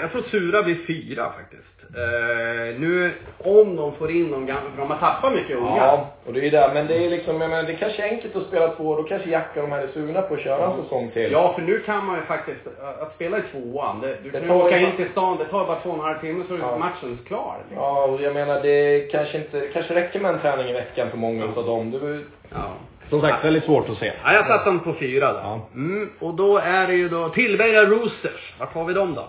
[0.00, 1.73] jag tror Sura blir fyra faktiskt.
[1.96, 5.76] Eh, nu, om de får in någon gammal, för de har tappat mycket unga.
[5.76, 6.70] Ja, och det är ju det.
[6.74, 8.96] Men det är liksom, jag menar, det kanske är enkelt att spela två.
[8.96, 11.32] Då kanske Jacka och de här är sugna på att köra en säsong till.
[11.32, 14.38] Ja, för nu kan man ju faktiskt, äh, att spela i tvåan, det, du Det
[14.38, 16.44] kan tar ju åka in till stan, det tar bara två och en halv timme
[16.48, 16.78] så är Ja.
[16.78, 17.54] matchen klar.
[17.68, 17.84] liksom.
[17.84, 21.18] Ja, och jag menar det kanske inte, kanske räcker med en träning i veckan för
[21.18, 21.90] många utav dem.
[21.90, 22.20] Det är
[22.50, 22.64] Ja.
[23.10, 24.12] som sagt väldigt svårt att se.
[24.24, 25.38] Ja, jag satte dem på fyra då.
[25.42, 25.60] Ja.
[25.74, 28.54] Mm, och då är det ju då Tillberga Roosters.
[28.58, 29.24] Vart har vi dem då?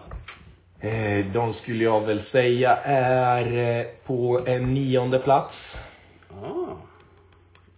[0.81, 5.53] Eh, de skulle jag väl säga är eh, på en nionde plats.
[6.41, 6.67] Ja.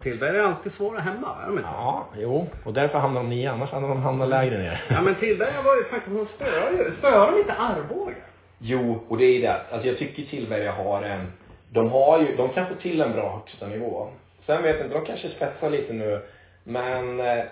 [0.01, 1.69] Tillberga är alltid svåra hemma, är de inte?
[1.73, 2.47] Ja, jo.
[2.63, 4.83] Och därför hamnar de nio, annars hade de hamnat lägre ner.
[4.89, 8.13] Ja, men Tillberga var ju faktiskt, de spöar ju, spöar de inte Arboga?
[8.59, 9.61] Jo, och det är det.
[9.71, 11.31] Alltså jag tycker Tillberga har en,
[11.69, 14.07] de har ju, de kan få till en bra högsta nivå.
[14.45, 16.21] Sen vet jag inte, de kanske spetsar lite nu.
[16.63, 17.43] Men eh,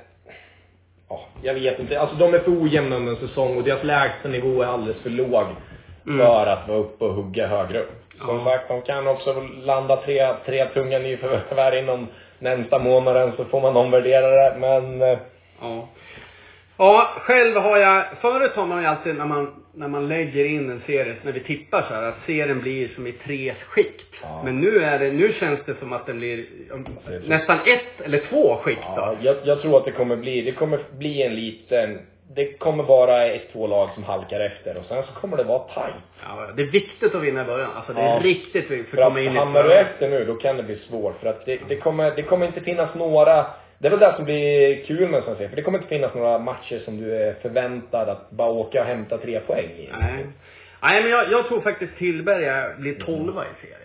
[1.09, 1.99] ja, jag vet inte.
[1.99, 5.45] Alltså de är för ojämna under en säsong och deras lägstanivå är alldeles för låg.
[6.07, 6.25] Mm.
[6.25, 8.01] För att vara uppe och hugga högre upp.
[8.19, 8.45] Som Ja.
[8.45, 12.07] sagt, de kan också landa tre, tre tunga nyförvärv inom
[12.39, 14.55] närmsta månaden så får man omvärdera det.
[14.59, 15.17] Men eh,
[15.61, 15.87] Ja.
[16.77, 20.69] Ja, själv har jag, förut har man ju alltid när man, när man lägger in
[20.69, 24.05] en serie, när vi tittar så här, att serien blir som i tre skikt.
[24.21, 24.41] Ja.
[24.43, 26.45] Men nu är det, nu känns det som att den blir
[27.27, 29.27] nästan ett eller två skikt ja, då.
[29.27, 31.99] jag, jag tror att det kommer bli, det kommer bli en liten,
[32.35, 35.59] det kommer vara ett, två lag som halkar efter och sen så kommer det vara
[35.59, 35.93] tajt.
[36.27, 37.69] Ja, det är viktigt att vinna i början.
[37.75, 38.19] Alltså det är Ja.
[38.23, 40.63] riktigt viktigt för För att komma in i hamnar du efter nu, då kan det
[40.63, 41.19] bli svårt.
[41.21, 43.45] För att det, det, kommer, det kommer inte finnas några,
[43.79, 45.49] det är väl det som blir kul med en serie.
[45.49, 48.88] För det kommer inte finnas några matcher som du är förväntad att bara åka och
[48.88, 49.89] hämta tre poäng i.
[49.99, 50.25] Nej.
[50.81, 53.81] Nej, men jag, jag tror faktiskt Tillberga blir tolva i serien.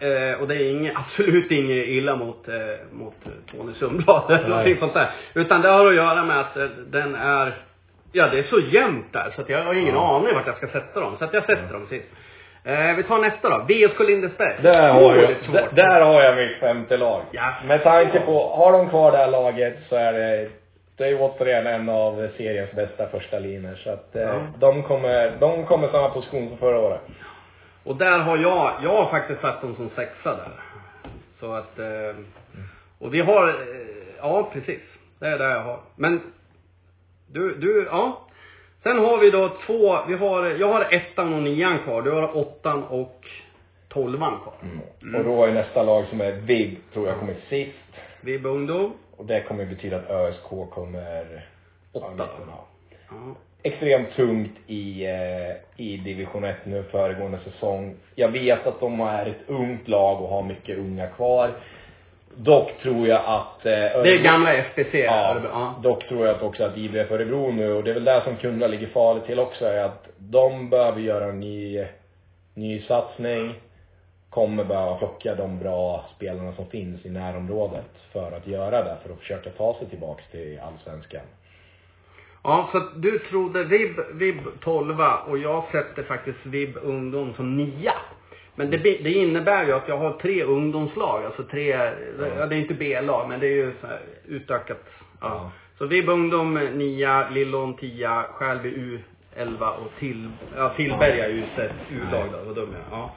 [0.00, 2.54] Eh, och det är inget, absolut inget illa mot, eh,
[2.92, 3.14] mot
[3.50, 5.10] Tony Sundblad eller någonting sånt där.
[5.34, 7.56] Utan det har att göra med att eh, den är,
[8.12, 10.16] ja det är så jämnt där så att jag har ingen Ja.
[10.16, 11.16] aning vart jag ska sätta dem.
[11.18, 12.06] Så att jag sätter dem sist.
[12.64, 13.58] Eh, vi tar nästa då.
[13.58, 14.62] VSK Lindesberg.
[14.62, 15.34] Där har, jag,
[15.74, 17.22] där har jag mitt femte lag.
[17.30, 17.54] Ja.
[17.66, 20.48] Med tanke på, har de kvar det här laget så är det,
[20.96, 23.74] det är ju återigen en av seriens bästa första linjer.
[23.84, 24.40] Så att eh, Ja.
[24.58, 27.00] de kommer, de kommer samma position som förra året.
[27.84, 30.52] Och där har jag, jag har faktiskt satt dem som sexa där.
[31.40, 32.16] Så att, eh,
[32.98, 33.54] och vi har, eh,
[34.20, 34.80] ja precis.
[35.20, 35.78] Det är det jag har.
[35.96, 36.20] Men,
[37.32, 38.20] du, du, ja.
[38.82, 42.02] Sen har vi då två, vi har, jag har ettan och nian kvar.
[42.02, 43.26] Du har åttan och
[43.88, 44.54] tolvan kvar.
[45.18, 47.76] Och då är nästa lag som är VIG, tror jag kommer sist.
[48.20, 48.92] Vibb ungdom.
[49.16, 51.46] Och det kommer betyda att ÖSK kommer
[51.92, 52.28] Åtta.
[53.10, 53.16] Ja.
[53.62, 57.94] extremt tungt i, eh, i division 1 nu föregående säsong.
[58.14, 61.50] Jag vet att de är ett ungt lag och har mycket unga kvar.
[62.36, 63.66] Dock tror jag att...
[63.66, 64.94] Eh, Det är gamla FBC.
[64.94, 65.74] Ja, ja.
[65.82, 68.36] dock tror jag att också att IBF Örebro nu, och det är väl där som
[68.36, 71.86] Kumla ligger farligt till också, är att de behöver göra en ny,
[72.54, 73.54] ny satsning.
[74.30, 79.12] Kommer behöva plocka de bra spelarna som finns i närområdet för att göra det, för
[79.12, 81.26] att försöka ta sig tillbaks till Allsvenskan.
[82.44, 87.56] Ja, så att du trodde Vibb, Vibb 12 och jag sätter faktiskt Vibb ungdom som
[87.56, 87.94] nia.
[88.60, 92.46] Men det, det innebär ju att jag har tre ungdomslag, alltså tre, ja.
[92.46, 94.84] det är inte B-lag men det är ju så här utökat.
[95.20, 95.28] Ja.
[95.28, 95.50] Ja.
[95.78, 99.00] Så Vibb ungdom nia, Lillån 10, Skälby U
[99.36, 103.14] 11 och till, ja, Tillberga U-lag då, vad dum jag ja.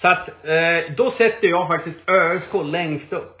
[0.00, 3.37] Så att, eh, då sätter jag faktiskt ÖSK längst upp.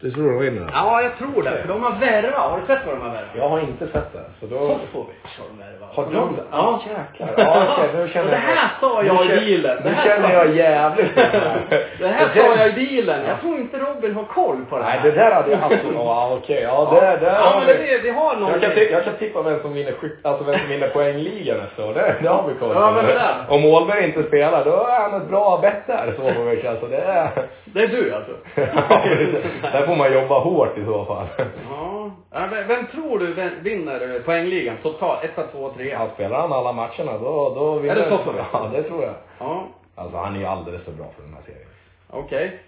[0.00, 0.70] Du tror de vinner?
[0.72, 1.50] Ja, jag tror det.
[1.62, 2.50] För de har värvat.
[2.50, 3.30] Har du sett vad de har värvat?
[3.36, 4.24] Jag har inte sett det.
[4.40, 4.58] Så då...
[4.58, 5.94] Popovic har de värvat.
[5.94, 6.42] Har de det?
[6.50, 6.80] Ja.
[6.88, 7.44] Jäklar.
[7.44, 9.76] Ja, okej, då känner Och det jag- här sa jag Nu i bilen.
[9.82, 11.14] Det Nu här känner jag jävligt
[11.98, 13.20] Det här sa jag i bilen.
[13.28, 15.00] Jag tror inte Robin har koll på det här.
[15.02, 15.74] Nej, det där hade jag haft.
[15.94, 16.62] Ja, okej.
[16.62, 17.86] Ja, det, det Ja, men vi.
[17.86, 20.44] det, vi har någon Jag kan, tippa, jag kan tippa vem som vinner skytt, alltså
[20.44, 21.94] vem som vinner poängligan nästa år.
[21.94, 22.80] Det, det har vi koll på.
[22.80, 23.54] Ja, är det?
[23.54, 26.86] Om Målberg inte spelar, då är han ett bra bett där, så får vi alltså.
[26.86, 27.28] Det är...
[27.64, 28.32] Det är du alltså?
[29.88, 31.26] Får man jobba hårt i så fall.
[31.70, 32.10] Ja.
[32.30, 35.24] Ja, men Vem tror du vin- vinner poängligan totalt?
[35.24, 35.88] 1, 2, 3?
[35.90, 37.96] Ja, spelar han alla matcherna, då, då vinner...
[37.96, 38.44] Är det så för?
[38.52, 39.14] Ja, det tror jag.
[39.38, 39.64] Ja.
[39.94, 41.68] Alltså, han är ju alldeles för bra för den här serien.
[42.10, 42.58] Okej.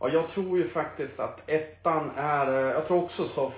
[0.00, 3.52] Ja, jag tror ju faktiskt att ettan är, eh, jag tror också Sof,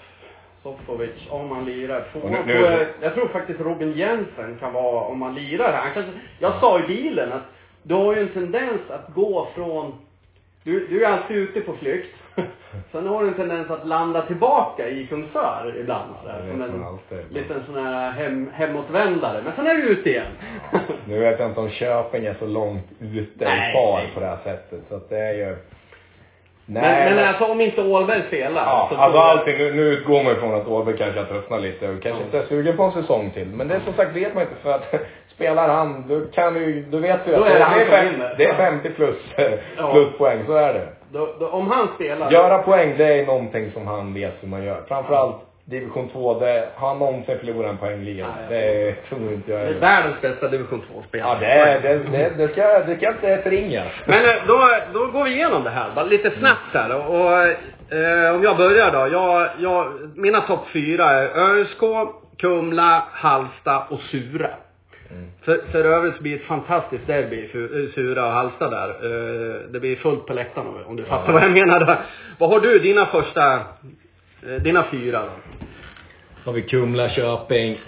[0.63, 2.05] Sofovic, om han lirar.
[2.13, 5.83] Tvåan nu- nu- jag, jag tror faktiskt Robin Jensen kan vara, om han lirar här.
[5.83, 7.43] Han kanske, jag sa i bilen att
[7.83, 9.93] du har ju en tendens att gå från,
[10.65, 12.17] du, du är alltid ute på flykt.
[12.93, 16.11] Sen har du en tendens att landa tillbaka i Kungsör ibland.
[16.25, 17.33] Där, som en alltid.
[17.33, 19.41] liten sån här hem, hemåtvändare.
[19.45, 20.27] Men sen är du ute igen.
[21.09, 24.11] Nu vet jag inte om Köping är så långt ute Nej, i far nej.
[24.15, 24.81] på det här sättet.
[24.89, 25.57] Så att det är ju...
[26.67, 28.63] men, men alltså om inte Ålberg spelar.
[28.63, 31.89] Ja, så alltså allting, nu, nu utgår man ifrån att Åberg kanske har tröttnat lite
[31.89, 32.25] och kanske Ja.
[32.25, 33.47] inte är sugen på en säsong till.
[33.49, 34.95] Men det är som sagt vet man inte för att
[35.35, 38.55] spelar han, då kan du, då vet du Då att det det, är, det är
[38.55, 39.17] 50 plus,
[39.77, 39.93] Ja.
[39.93, 40.89] plus poäng, så är det.
[41.13, 42.31] Då, då, om han spelar.
[42.31, 44.83] Göra poäng, det är någonting som han vet hur man gör.
[44.89, 48.27] Framförallt division 2, det, har han någonsin förlorat en poängliga?
[48.27, 49.61] Nej, Det tror inte jag.
[49.61, 51.29] Det är är- världens bästa division 2-spelare.
[51.33, 53.87] Ja, det, är- det, det, det, ska, det ska inte förringas.
[54.07, 56.97] Men eh, då, då går vi igenom det här, bara lite snabbt här.
[56.97, 57.39] Och, och
[57.99, 59.09] eh, om jag börjar då.
[59.13, 61.81] Jag, jag, mina topp fyra är ÖSK,
[62.39, 64.51] Kumla, Halsta och Sura.
[65.13, 65.29] Mm.
[65.43, 68.89] För, för övrigt så blir det ett fantastiskt derby eh, Sura och Halsta där.
[68.89, 71.33] Eh, Det blir fullt på läktaren om- om du fattar Ja.
[71.33, 71.99] vad jag menar där.
[72.39, 75.31] Vad har du, dina första, eh, dina fyra då?
[76.45, 77.81] har vi Kumla, Köping,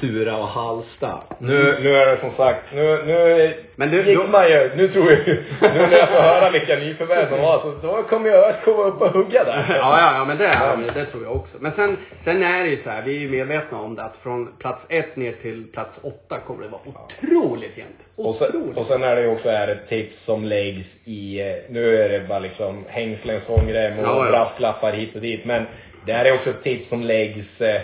[0.00, 1.22] Sura och Halsta.
[1.38, 4.88] Nu, nu är det som sagt, nu, nu Men du- gick då- man ju, nu
[4.88, 8.50] tror jag nu när jag får höra vilka nyförvärv som var, så då kommer jag
[8.50, 9.64] att komma upp och hugga där.
[9.68, 10.90] Ja, ja, ja, men det är de ju.
[10.90, 11.56] Det tror jag också.
[11.60, 14.16] Men sen, sen är det ju så här, vi är ju medvetna om det att
[14.22, 17.98] från plats ett ner till plats åtta kommer det vara otroligt jämnt.
[18.16, 18.76] Och sen, Otroligt.
[18.76, 22.08] och sen är det ju också är ett tips som läggs i, eh, nu är
[22.08, 24.30] det bara liksom hängslen, svångrem och Ja, ja.
[24.30, 25.44] brasklappar hit och dit.
[25.44, 25.66] Men
[26.06, 27.80] det här är också ett tips som läggs, eh,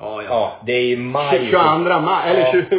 [0.00, 0.28] ja, ja.
[0.28, 1.48] ja, det är i maj.
[1.50, 1.58] 22
[2.00, 2.52] maj, eller Ja.
[2.52, 2.76] 20,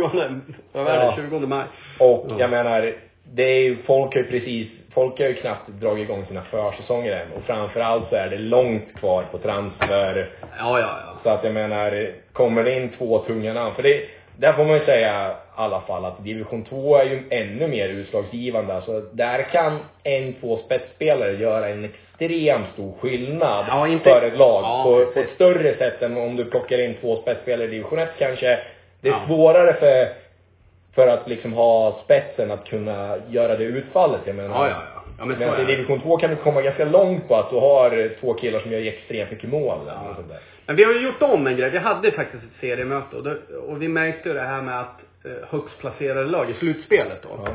[0.71, 1.03] vad var det?
[1.05, 1.13] Ja.
[1.15, 1.63] 20 maj.
[1.99, 2.35] Och Ja.
[2.39, 2.93] jag menar,
[3.33, 7.11] det är ju, folk har ju precis, folk har ju knappt dragit igång sina försäsonger
[7.11, 7.31] än.
[7.37, 10.29] Och framförallt så är det långt kvar på transfer.
[10.59, 11.13] Ja, ja, ja.
[11.23, 14.01] Så att jag menar, kommer det in två tunga namn, för det,
[14.37, 17.89] där får man ju säga i alla fall att division 2 är ju ännu mer
[17.89, 18.75] utslagsgivande.
[18.75, 21.89] Alltså där kan en, två spetsspelare göra en
[22.19, 24.63] extremt stor skillnad Ja, inte- för ett lag.
[24.63, 27.99] Ja, på, på ett större sätt än om du plockar in två spetsspelare i division
[27.99, 28.59] 1 kanske.
[29.01, 29.21] Det är Ja.
[29.27, 30.07] svårare för,
[30.95, 34.21] för att liksom ha spetsen att kunna göra det utfallet.
[34.25, 34.55] Jag menar.
[34.55, 35.01] Ja, ja, ja.
[35.19, 38.09] ja men Men i division 2 kan du komma ganska långt på att du har
[38.19, 39.77] två killar som gör extremt mycket mål.
[40.15, 40.37] sånt där.
[40.65, 41.69] Men vi har ju gjort om en grej.
[41.69, 44.99] Vi hade faktiskt ett seriemöte och, det, och vi märkte ju det här med att
[45.25, 47.29] eh, högst placerade lag i slutspelet då.
[47.45, 47.51] Ja.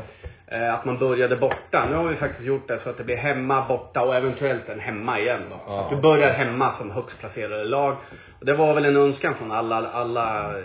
[0.47, 1.85] Eh, att man började borta.
[1.89, 4.79] Nu har vi faktiskt gjort det så att det blir hemma, borta och eventuellt en
[4.79, 5.55] hemma igen då.
[5.55, 5.81] Så Ja.
[5.83, 7.95] att du börjar hemma som högst placerade lag.
[8.39, 10.63] Och det var väl en önskan från alla, alla, eh,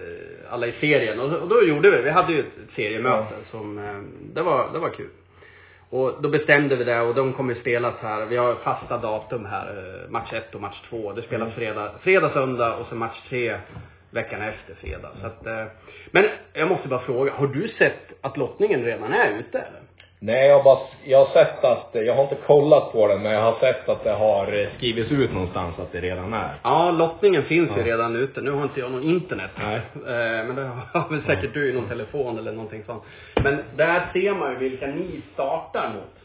[0.51, 1.21] alla i serien.
[1.21, 3.99] Och, då gjorde vi, vi hade ju ett, seriemöte som, eh,
[4.35, 5.09] det var, det var kul.
[5.91, 8.27] Och då bestämde vi det och de kommer spelas här.
[8.27, 9.95] Vi har fasta datum här.
[10.09, 11.13] Match 1 och match 2.
[11.13, 13.57] Det spelas fredag, fredag, söndag och så match 3
[14.11, 15.09] veckan efter fredag.
[15.21, 15.65] Så att, eh,
[16.11, 17.33] men jag måste bara fråga.
[17.33, 19.81] Har du sett att lottningen redan är ute eller?
[20.23, 23.33] Nej, jag har bara, jag har sett att, jag har inte kollat på den, men
[23.33, 26.55] jag har sett att det har eh, skrivits ut någonstans att det redan är.
[26.63, 27.87] Ja, lottningen finns ju Ja.
[27.87, 28.41] redan ute.
[28.41, 29.51] Nu har inte jag någon internet.
[29.59, 29.77] Nej.
[29.95, 33.03] Eh, Men det har väl säkert du i någon telefon eller någonting sånt.
[33.43, 36.20] Men där ser man ju vilka ni startar mot.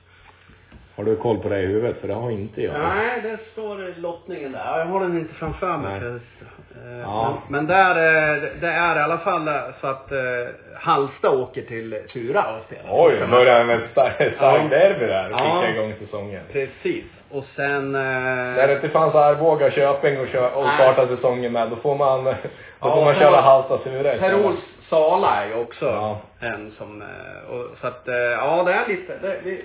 [0.95, 1.97] Har du koll på det i huvudet?
[2.01, 2.73] För det har inte jag.
[2.79, 4.79] Nej, det står lottningen där.
[4.79, 5.99] Jag har den inte framför mig.
[5.99, 7.37] För, eh, Ja.
[7.49, 10.17] Men, men där, eh, det är i alla fall eh, så att eh,
[10.79, 12.89] Halsta åker till Tura och spelar.
[13.07, 14.57] Oj, börjar med ett starkt Ja.
[14.69, 15.29] derby där.
[15.31, 15.37] Ja.
[15.61, 16.41] Kicka igång säsongen.
[16.51, 17.03] Precis.
[17.31, 17.95] Och sen...
[17.95, 21.95] Eh, När det inte fanns Arboga, Köping och, kö- och starta säsongen med, då får
[21.95, 22.33] man, då
[22.79, 24.53] Ja, får man köra Halsta Sura Per
[24.89, 26.19] Sala är ju också Ja.
[26.39, 27.01] en som...
[27.01, 28.01] eh, Och, så att,
[28.39, 29.17] ja det är lite...
[29.21, 29.57] Det, eh,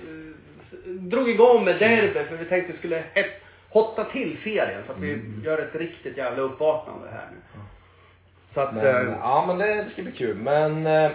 [1.11, 3.03] drog igång med derby för vi tänkte vi skulle
[3.69, 5.41] hotta till serien så att vi Mm.
[5.45, 7.37] gör ett riktigt jävla uppvaknande här nu.
[8.53, 8.75] Så att...
[8.75, 10.35] Men, eh, ja men det, det ska bli kul.
[10.37, 11.11] Men eh,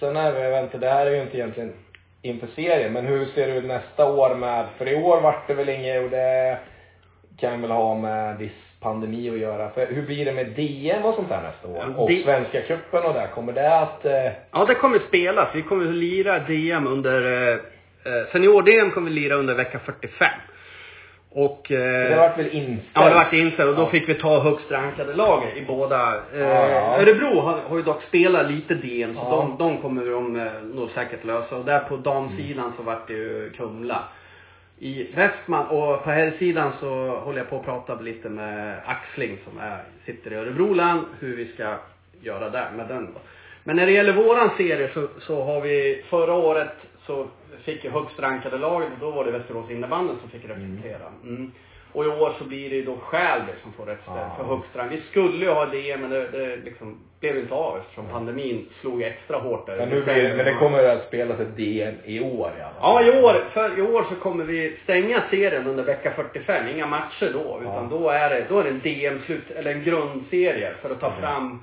[0.00, 1.72] sen är det, vet inte, det här är ju inte egentligen
[2.22, 5.54] inför serien, men hur ser det ut nästa år med, för i år vart det
[5.54, 6.58] väl inget och det
[7.38, 9.70] kan väl ha med viss pandemi att göra.
[9.70, 11.98] För hur blir det med DM och sånt där nästa år?
[12.00, 14.04] Och det- Svenska cupen och där, kommer det att...
[14.04, 15.48] Eh, Ja, det kommer spelas.
[15.54, 17.52] Vi kommer att lira DM under...
[17.52, 17.58] Eh,
[18.04, 20.28] eh, Senior-DM kommer vi lira under vecka 45.
[21.30, 21.72] Och...
[21.72, 22.82] Eh, det vart väl inställt?
[22.94, 23.90] Ja, det vart inställt och då Ja.
[23.90, 26.14] fick vi ta högst rankade laget i båda.
[26.34, 27.00] Eh, Ja, ja.
[27.00, 29.30] Örebro har, har ju dock spelat lite DM så Ja.
[29.30, 31.56] de, de kommer de eh, nog säkert lösa.
[31.56, 34.04] Och där på damsidan så vart det ju Kumla.
[34.78, 36.86] I Västman och på herrsidan så
[37.24, 41.36] håller jag på att prata lite med Axling som är, sitter i Örebro län hur
[41.36, 41.74] vi ska
[42.20, 43.20] göra där med den då.
[43.64, 46.72] Men när det gäller våran serie så, så har vi förra året
[47.06, 47.26] så
[47.64, 51.06] fick ju högst rankade laget och då var det Västerås innebandyn som fick representera.
[51.22, 51.52] Mm.
[51.92, 54.34] Och i år så blir det ju då Skälby som får rätt Ja.
[54.38, 54.92] för högst rank.
[54.92, 59.02] Vi skulle ju ha det men det, det liksom blev inte av eftersom pandemin slog
[59.02, 59.76] extra hårt där.
[59.76, 63.06] Men, nu blir, det- men det kommer att spelas ett DM i år Ja, fall.
[63.08, 66.68] i år, för i år så kommer vi stänga serien under vecka 45.
[66.68, 67.86] Inga matcher då, utan Ja.
[67.90, 71.20] då är det, då är det en DM-slut, eller en grundserie för att ta Okej.
[71.20, 71.60] fram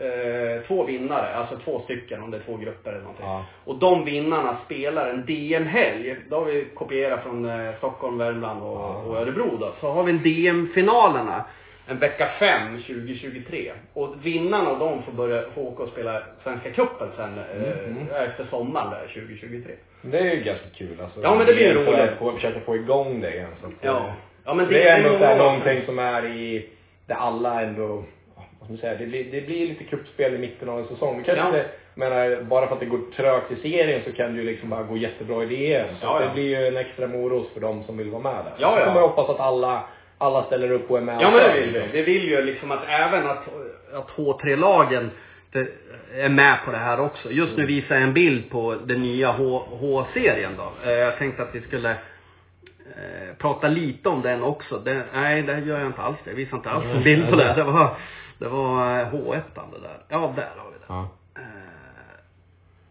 [0.00, 3.26] eh, två vinnare, alltså två stycken om det är två grupper eller någonting.
[3.26, 3.44] Ja.
[3.64, 6.16] Och de vinnarna spelar en DM-helg.
[6.28, 9.02] Då har vi kopierat från eh, Stockholm, Värmland och, Ja.
[9.06, 9.72] och Örebro då.
[9.80, 11.44] Så har vi en DM-finalerna
[11.86, 13.72] en vecka 5 2023.
[13.94, 18.08] Och vinnarna av dem får börja få åka och spela Svenska cupen sen Mhm.
[18.14, 19.72] eh, efter sommaren där 2023.
[20.02, 21.20] Det är ju ganska kul alltså.
[21.22, 22.00] Ja, men det blir roligt.
[22.00, 23.50] att få, försöka få igång det igen.
[23.60, 24.12] Så att, Ja.
[24.44, 26.68] Ja men det är ändå någonting som är i,
[27.06, 28.04] där alla ändå,
[28.78, 31.18] ska man säga, det blir, det blir lite kuppspel i mitten av en säsong.
[31.18, 31.46] Det kanske Ja.
[31.46, 31.64] inte,
[31.94, 34.82] menar, bara för att det går trögt i serien så kan det ju liksom bara
[34.82, 35.86] gå jättebra i DM.
[36.00, 36.26] Så Ja, ja.
[36.28, 38.52] det blir ju en extra morot för de som vill vara med där.
[38.58, 38.84] Ja, Så ja.
[38.84, 39.84] kommer jag hoppas att alla,
[40.18, 41.78] alla ställer upp och är med Ja men det vill vi.
[41.78, 41.90] liksom.
[41.92, 43.44] Vi vill ju liksom att även att,
[43.94, 45.10] att H3-lagen
[45.52, 45.68] det-
[46.14, 47.30] är med på det här också.
[47.30, 50.90] Just nu visar jag en bild på den nya H-serien då.
[50.90, 54.78] Eh, Jag tänkte att vi skulle eh, prata lite om den också.
[54.78, 56.16] Det, nej, det gör jag inte alls.
[56.24, 57.52] Jag visar inte alls en bild på det.
[57.56, 57.96] det var,
[58.42, 59.40] Det var eh, H1
[59.72, 59.98] det där.
[60.08, 60.84] Ja, där har vi det.
[60.88, 61.08] Ja.
[61.36, 61.42] Eh,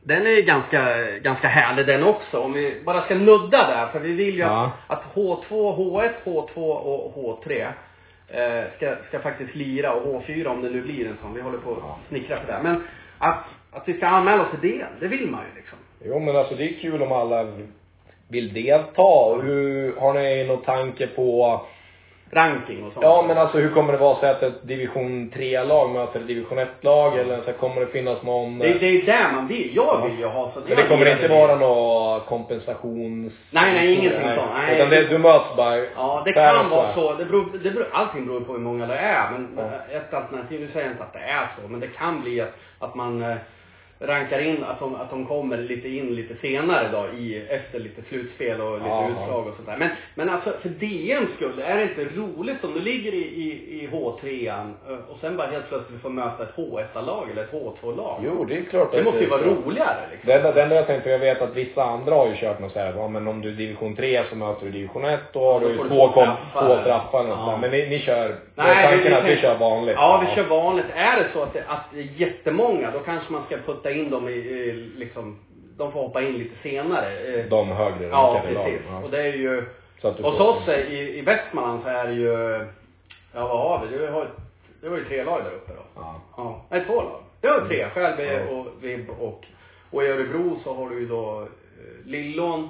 [0.04, 2.40] Den är ganska, ganska härlig den också.
[2.40, 3.88] Om vi bara ska nudda där.
[3.88, 4.72] För vi vill ju Ja.
[4.88, 7.68] att, att H2, H1, H2 och H3
[8.28, 9.94] eh, ska, ska faktiskt lira.
[9.94, 11.34] Och H4 om det nu blir en sån.
[11.34, 12.00] Vi håller på Ja.
[12.02, 12.60] att snickra på det.
[12.64, 12.84] Men
[13.18, 15.78] att, att vi ska anmäla oss till det, det vill man ju liksom.
[16.06, 17.46] Jo men alltså det är kul om alla
[18.28, 19.36] vill delta.
[19.44, 21.62] Hur, har ni någon tanke på
[22.34, 23.04] Ranking och sånt.
[23.06, 26.60] Ja men alltså hur kommer det vara så att ett division 3-lag möter ett division
[26.60, 28.60] 1-lag eller så kommer det finnas någon...
[28.60, 29.76] Det, det är där man vill.
[29.76, 30.06] Jag Ja.
[30.06, 33.34] vill ju ha så Men det kommer inte vara någon kompensations...
[33.52, 34.52] Nej, nej, ingenting sånt.
[34.54, 34.76] Nej.
[34.76, 35.78] Utan det, du möts bara...
[35.78, 37.02] Ja, det kan vara så.
[37.02, 37.14] så.
[37.14, 39.32] Det beror, det beror, allting beror på hur många det är.
[39.32, 39.96] Men Ja.
[39.98, 42.54] ett alternativ, nu säger jag inte att det är så, men det kan bli att,
[42.80, 43.36] att man eh,
[44.04, 48.02] rankar in, att de, att de kommer lite in lite senare då, i, efter lite
[48.10, 49.10] slutspel och lite Jaha.
[49.10, 49.78] utslag och sånt där.
[49.78, 53.50] Men, men alltså för DMs skull, är det inte roligt om du ligger i, i,
[53.84, 58.22] i H3an eh, och sen bara helt plötsligt får möta ett H1-lag eller ett H2-lag?
[58.26, 59.46] Jo, det är klart Det att måste ju vara så.
[59.50, 60.28] roligare liksom.
[60.28, 62.60] Det enda, det enda jag tänkte, för jag vet att vissa andra har ju kört
[62.60, 65.40] något såhär, ja men om du är division 3 så möter du division 1, då
[65.52, 66.38] har då du du två, straffar.
[66.54, 66.74] två
[67.20, 67.58] eller något Ja.
[67.62, 69.96] Men ni, ni kör, Nej, tanken vi- att vi vi- kör vanligt?
[69.96, 70.86] Ja, vi kör vanligt.
[70.96, 74.10] Är det så att det, att det är jättemånga, då kanske man ska putta in
[74.10, 75.40] dem i, i liksom,
[75.78, 77.18] de får hoppa in lite senare.
[77.20, 78.72] Eh, De högre Ja, rankade lagen.
[78.72, 79.04] precis.
[79.04, 79.64] Och det är ju,
[80.02, 82.30] hos oss i, i Västmanland så är det ju,
[83.34, 83.98] ja vad har vi?
[83.98, 84.28] Det har,
[84.82, 85.82] det var ju tre lag där uppe då.
[85.96, 86.22] Ja.
[86.38, 87.22] Ja, nej två lag.
[87.42, 88.56] Det var tre, Skälby Ja.
[88.56, 89.46] och Vibb och,
[89.92, 92.70] och i Örebro så har du ju då eh, Lillån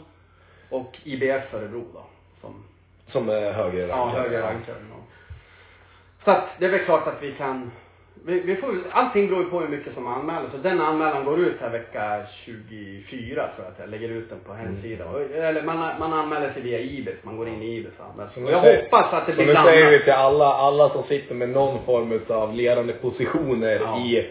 [0.70, 2.04] och IBF Örebro då.
[2.42, 2.64] Som,
[3.12, 4.22] Som är högre Ja, rankade.
[4.22, 4.78] högre rankade.
[4.90, 4.96] Ja.
[6.26, 7.72] Så att det är väl klart att vi kan
[8.26, 10.50] vi, vi får, allting beror ju på hur mycket som anmäler.
[10.52, 14.40] Så den anmälan går ut här vecka 24 tror jag att jag lägger ut den
[14.40, 15.08] på hemsidan.
[15.16, 18.30] Och- Eller man, man anmäler sig via Ibis, man går in i Ibis och anmäler
[18.32, 18.44] sig.
[18.44, 19.74] Och jag säger- hoppas att det Så blir nu blandat.
[19.74, 23.98] säger vi till alla, alla som sitter med någon form av ledande positioner Ja.
[24.00, 24.26] i,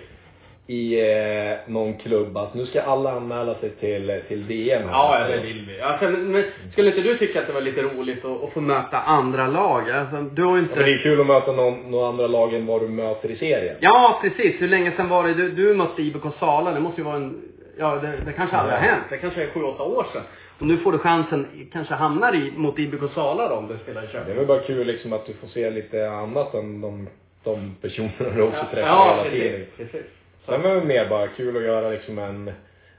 [0.71, 4.83] i eh, någon klubb att nu ska alla anmäla sig till, till DM.
[4.83, 4.91] här.
[4.93, 5.81] Ja, ja, det vill vi.
[5.81, 8.99] Alltså, men, skulle inte du tycka att det var lite roligt att, att få möta
[9.01, 9.91] andra lag?
[9.91, 10.77] Alltså, du har ju Ja, inte...
[10.77, 13.37] men det är kul att möta någon, någon andra lag än vad du möter i
[13.37, 13.77] serien.
[13.81, 14.61] Ja, precis.
[14.63, 16.71] Hur länge sedan var det du, du mötte IBK Sala?
[16.73, 17.43] Det måste ju vara en...
[17.79, 18.91] Ja, det, det kanske aldrig har Ja.
[18.93, 19.05] hänt.
[19.11, 20.23] Det kanske är sju, åtta år sedan.
[20.59, 24.03] Och nu får du chansen, kanske hamnar i, mot IBK Sala då, om du spelar
[24.03, 24.37] i Det är Köping.
[24.37, 27.09] väl bara kul liksom att du får se lite annat än de,
[27.45, 29.67] de personerna du också träffar ja, hela tiden.
[29.77, 30.07] precis.
[30.47, 32.53] Sen är det mer bara kul att göra liksom en,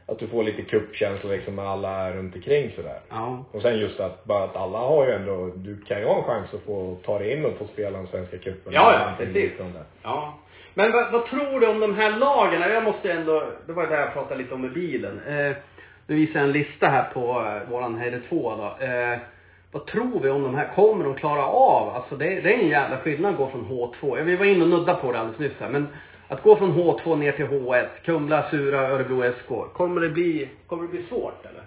[0.05, 2.99] att du får lite cupkänsla liksom med alla runt omkring sådär.
[3.09, 3.45] ja.
[3.51, 6.23] Och sen just att, bara att alla har ju ändå, du kan ju ha en
[6.23, 8.73] chans att få ta dig in och få spela den svenska cupen.
[8.73, 9.51] Ja, ja, precis.
[10.03, 10.33] Ja.
[10.73, 12.61] Men vad, vad tror du om de här lagen?
[12.61, 15.21] Jag måste ändå, det var det jag pratade lite om med bilen.
[15.27, 15.51] Eh,
[16.07, 18.85] nu visar jag en lista här på eh, våran Heide 2 då.
[18.85, 19.17] Eh,
[19.71, 20.71] vad tror vi om de här?
[20.75, 21.89] Kommer de klara av?
[21.95, 24.17] Alltså det, det är en jävla skillnad att gå från H2.
[24.17, 25.69] Ja, Vi var inne och nudda på det alldeles nyss här.
[25.69, 25.87] Men
[26.31, 29.73] att gå från H2 ner till H1, Kumla, Sura, Örebro SK.
[29.73, 31.63] Kommer det bli, kommer det bli svårt eller?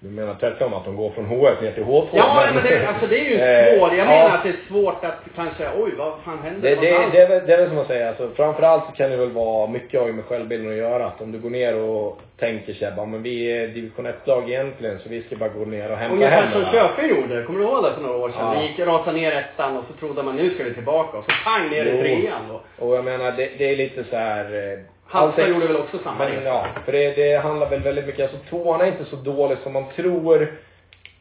[0.00, 2.06] Du menar tvärtom att de går från H1 ner till H2?
[2.12, 3.92] Ja, men det, alltså det är ju Eh, svårt.
[3.92, 4.04] Jag ja.
[4.04, 6.70] menar att det är svårt att kanske, oj vad fan händer?
[6.70, 9.10] Det, det, det, är väl, det är väl som att säga, alltså, framförallt så kan
[9.10, 11.06] det väl vara, mycket har ju med självbilden att göra.
[11.06, 14.98] Att om du går ner och tänker sig bara, men vi är division 1-lag egentligen
[14.98, 16.72] så vi ska bara gå ner och hämta Ungefär hem som.
[16.72, 18.40] Köping gjorde, kommer du ihåg det för några år sedan?
[18.54, 18.60] Ja.
[18.60, 21.30] Det gick rasa ner ettan och så trodde man nu ska vi tillbaka och så
[21.44, 22.86] pang ner i trean då.
[22.86, 24.72] Och jag menar, det, det är lite så här.
[24.72, 26.44] eh, Halmstad gjorde väl också samma Men resa?
[26.44, 29.72] ja, för det, det handlar väl väldigt mycket, alltså tvåan är inte så dålig som
[29.72, 30.52] man tror.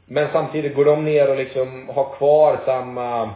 [0.05, 3.29] Men samtidigt går de ner och liksom har kvar samma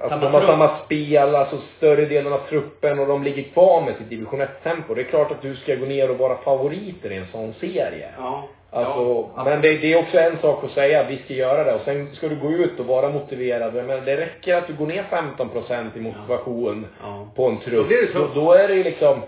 [0.00, 0.50] Alltså Samma de har trupp.
[0.50, 4.94] samma spel, alltså större delen av truppen och de ligger kvar med sitt division 1-tempo.
[4.94, 8.08] Det är klart att du ska gå ner och vara favoriter i en sån serie.
[8.18, 8.48] Ja.
[8.72, 9.44] Alltså, ja.
[9.44, 11.80] men det, det är också en sak att säga att vi ska göra det och
[11.84, 13.74] sen ska du gå ut och vara motiverad.
[13.74, 17.26] Men det räcker att du går ner 15% i motivation Ja.
[17.36, 18.14] på en trupp.
[18.14, 19.20] Då då, är det ju liksom,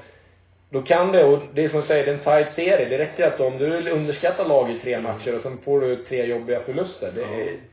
[0.70, 2.88] då kan det, och det är som jag säger, det är en tight serie.
[2.88, 6.24] Det räcker att om du underskattar lag i tre matcher och sen får du tre
[6.24, 7.12] jobbiga förluster.
[7.14, 7.24] Det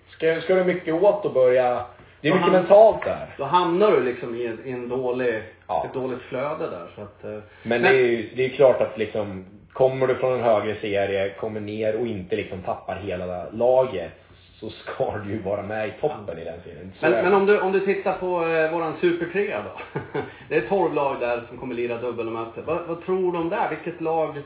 [0.10, 1.82] ska, ska det mycket åt att börja,
[2.22, 3.36] det är Då mycket mentalt där.
[3.38, 5.86] Då hamnar du liksom i en, i en dålig, Ja.
[5.86, 7.24] ett dåligt flöde där så att...
[7.24, 10.76] eh, Men det är ju, det är klart att liksom, kommer du från en högre
[10.76, 14.12] serie, kommer ner och inte liksom tappar hela laget,
[14.60, 16.92] så ska du ju vara med i toppen i den serien.
[17.00, 17.38] Så Men, men det.
[17.38, 20.00] om du, om du tittar på eh, våran supertrea då.
[20.50, 22.62] det är 12 lag där som kommer lira dubbelmöte.
[22.66, 23.70] Vad, vad tror du om där?
[23.70, 24.42] Vilket lag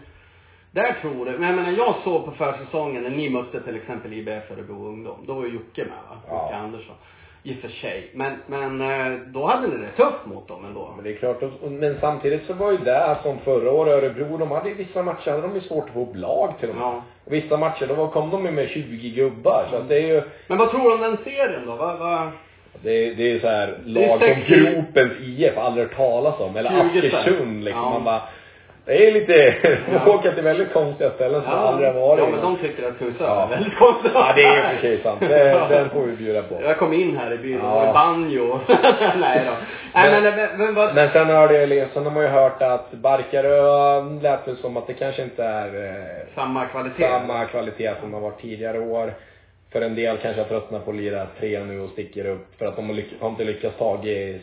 [0.72, 1.32] där tror du?
[1.32, 5.24] Men jag menar, jag såg på försäsongen när ni mötte till exempel IBF Örebro Ungdom.
[5.28, 6.18] Då var ju Jocke med va?
[6.30, 6.44] Ja.
[6.44, 6.96] Jocke Andersson.
[7.46, 8.10] I och för sig.
[8.14, 10.94] Men, men eh, då hade ni det tufft mot dem ändå.
[10.96, 14.38] Men det är klart, och- men samtidigt så var ju det som förra året, Örebro,
[14.38, 16.78] de hade i vissa matcher hade de ju svårt att få upp lag till med.
[16.82, 17.04] Ja.
[17.26, 19.66] Och vissa matcher, då kom de ju med 20 gubbar.
[19.70, 21.76] Så att det är ju, Men vad tror du om den serien då?
[21.76, 22.28] Vad, vad...
[22.84, 26.56] Det är, det är så här lag som 60 Gropens IF aldrig hört talas om.
[26.58, 27.20] Eller 20 spänn.
[27.20, 27.84] Askersund liksom.
[27.84, 27.90] Ja.
[27.90, 28.22] Man bara,
[28.86, 30.00] det är lite, Ja.
[30.06, 30.14] ja.
[30.14, 32.98] åka till väldigt konstiga ställen som man aldrig har varit Ja, men de tycker att
[33.00, 33.44] Kungsör Ja.
[33.44, 34.12] är väldigt konstigt.
[34.14, 35.20] Ja, det är i och för sig sant.
[35.20, 36.62] Det, den får vi bjuda på.
[36.64, 37.86] Jag kom in här i byn och Ja.
[37.86, 38.60] var banjo.
[39.20, 39.54] Nej då.
[39.94, 40.96] Nej men, Men- men, men vad...
[40.96, 44.78] Men sen hörde jag, liksom- sen har man ju hört att Barkarö lät väl som
[44.78, 47.08] att det kanske inte är eh, Samma kvalitet.
[47.10, 49.14] samma kvalitet som har varit tidigare år.
[49.72, 52.66] För en del kanske har tröttnat på att lira tre nu och sticker upp för
[52.66, 53.98] att de har, lyck- har inte lyckats ta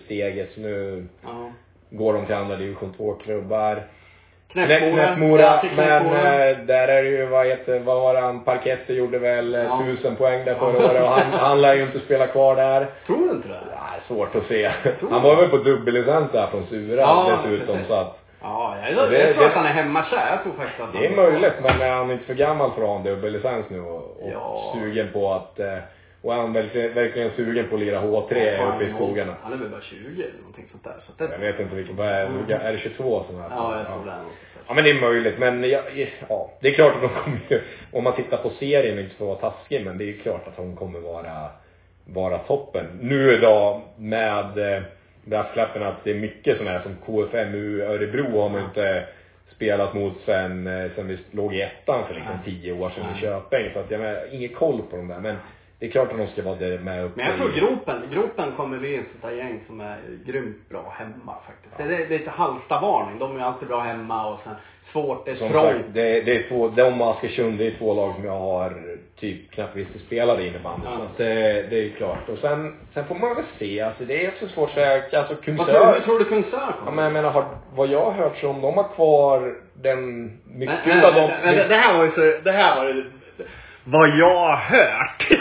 [0.05, 0.53] steget.
[0.55, 1.51] Så nu Ja.
[1.91, 3.83] går de till andra division 2-klubbar.
[4.53, 5.07] Knäppmora.
[5.07, 9.55] Knäppmora, men eh, där är det ju, vad heter, vad var han, Parketti gjorde väl
[9.55, 9.83] eh, Ja.
[9.87, 12.87] tusen poäng där förra året och han, han lär ju inte spela kvar där.
[13.07, 13.55] Tror du inte det?
[13.73, 14.71] Ja, svårt att se.
[15.11, 17.89] Han var väl på dubbellicens där från Sura Ja, dessutom precis.
[17.89, 20.29] så att Ja, jag, Det- jag tror det- att han är hemmakär.
[20.31, 21.17] Jag tror faktiskt att Det är han...
[21.25, 24.31] möjligt, men är han inte för gammal för att ha en dubbellicens nu och, och
[24.33, 24.75] Ja.
[24.75, 25.61] sugen på att...
[25.61, 25.67] eh,
[26.23, 29.35] Och är han verkligen, verkligen sugen på att lira H3 Ja, uppe i skogarna?
[29.43, 30.97] Han är väl bara 20 eller någonting sånt där.
[31.07, 31.33] Så det...
[31.33, 33.51] Jag vet inte vilken, vad är, är det 22 som är?
[33.51, 34.33] Ja, jag tror det är något
[34.71, 35.83] Ja men det är möjligt, men ja,
[36.29, 37.61] ja, det är klart att de kommer ju,
[37.93, 40.57] om man tittar på serien, inte för att vara taskig, men det är klart att
[40.57, 41.49] de kommer vara,
[42.05, 42.87] vara toppen.
[43.01, 44.83] Nu idag med eh,
[45.25, 49.05] brasklappen att det är mycket sådana här som KFMU Örebro har man ju inte
[49.55, 53.21] spelat mot sen, eh, sen vi låg i ettan för liksom tio år sedan i
[53.21, 53.71] Köping.
[53.73, 55.37] Så att jag har ingen koll på dem där, men
[55.81, 58.03] det är klart att de ska vara där med uppe Men jag tror i- gropen,
[58.13, 61.77] gropen kommer bli ett sånt där gäng som är grymt bra hemma faktiskt.
[61.91, 63.19] Det är, lite Halsta-varning.
[63.19, 64.55] De är alltid bra hemma och sen
[64.93, 65.67] svårt, det är Som trångt.
[65.67, 68.73] sagt, det, det är två, de och Askersund, det är två lag som jag har
[69.21, 70.87] typ knappt visst spelade innebandy.
[70.87, 70.97] Ja.
[70.97, 71.35] Så att det,
[71.71, 72.29] det är ju klart.
[72.29, 75.35] Och sen, sen får man väl se, alltså det är också svårt att säga, alltså
[75.35, 76.01] Vad tror, hur Kungsör.
[76.01, 76.93] tror du Kungsör Ja kommer?
[76.93, 80.79] men jag menar, har, vad jag har hört så om de har kvar den, mycket
[80.87, 81.31] Men- utav men- dem.
[81.45, 83.05] men det- det här var ju så, det här var ju
[83.85, 85.27] vad jag har hört.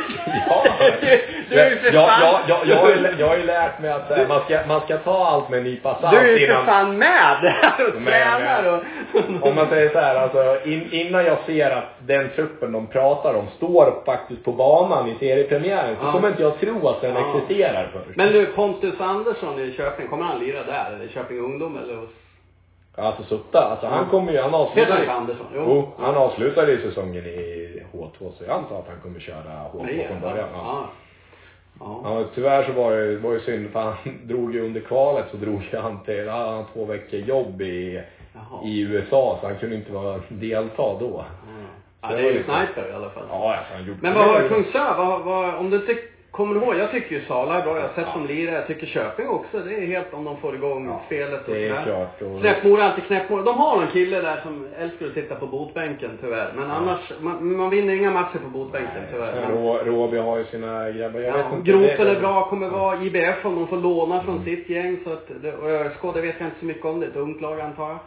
[0.49, 0.63] Ja.
[1.01, 3.43] du, du är ju för jag, fan, jag, jag, jag, har ju- jag har ju
[3.43, 6.17] lärt mig att eh, man, ska, man ska ta allt med en nypa salt du
[6.33, 7.35] är ju för fan med
[7.87, 9.47] och tränar och...
[9.47, 13.33] Om man säger så här, alltså in, innan jag ser att den truppen de pratar
[13.33, 16.11] om står faktiskt på banan i seriepremiären så Ja.
[16.11, 17.33] kommer inte jag tro att den Ja.
[17.37, 18.17] existerar först.
[18.17, 20.91] Men du, Pontus Andersson i Köping, kommer han lira där?
[20.95, 22.09] Eller i Köping Ungdom eller hos...
[22.99, 25.45] Alltså Sutta, alltså han kommer ju, han Heter han avslutar inte Andersson?
[25.55, 29.43] Jo, han avslutade ju säsongen i H2 så jag antar att han kommer köra
[29.73, 30.47] H2 Nej, från början.
[30.53, 30.63] Ja.
[30.65, 30.89] Ja.
[31.79, 32.01] Ja.
[32.03, 33.93] Ja, tyvärr så var det, var ju synd för han
[34.23, 37.61] drog ju under kvalet så drog ju han till, då hade han två veckor jobb
[37.61, 38.01] i,
[38.33, 38.63] Jaha.
[38.65, 41.25] i USA så han kunde inte vara, delta då.
[42.01, 43.23] Ja, det det är ju ju- sniper i alla fall.
[43.29, 45.93] Ja, alltså han gjorde Men vad har Kungsör, vad, vad, om du inte
[46.31, 48.87] kommer ihåg, jag tycker ju Sala är bra, jag har sett dem lira, jag tycker
[48.87, 51.83] Köping också, det är helt om de får igång Ja, spelet och det är sådär.
[51.85, 52.21] klart.
[52.21, 53.41] Och- Knäppmora, alltid knäppmora.
[53.43, 56.53] De har någon kille där som älskar att sitta på botbänken tyvärr.
[56.55, 59.33] Men annars, man, man vinner inga matcher på botbänken tyvärr.
[59.33, 61.19] Sen Men, Rå- Råby har ju sina grabbar.
[61.19, 61.71] Jag vet ja, inte.
[61.71, 64.97] gropen är bra, kommer vara IBF om de får låna från sitt gäng.
[65.03, 65.29] Så att,
[65.61, 67.83] och ÖSK, det vet jag inte så mycket om, det är ett ungt lag antar
[67.89, 67.91] jag.
[67.95, 67.99] Eh,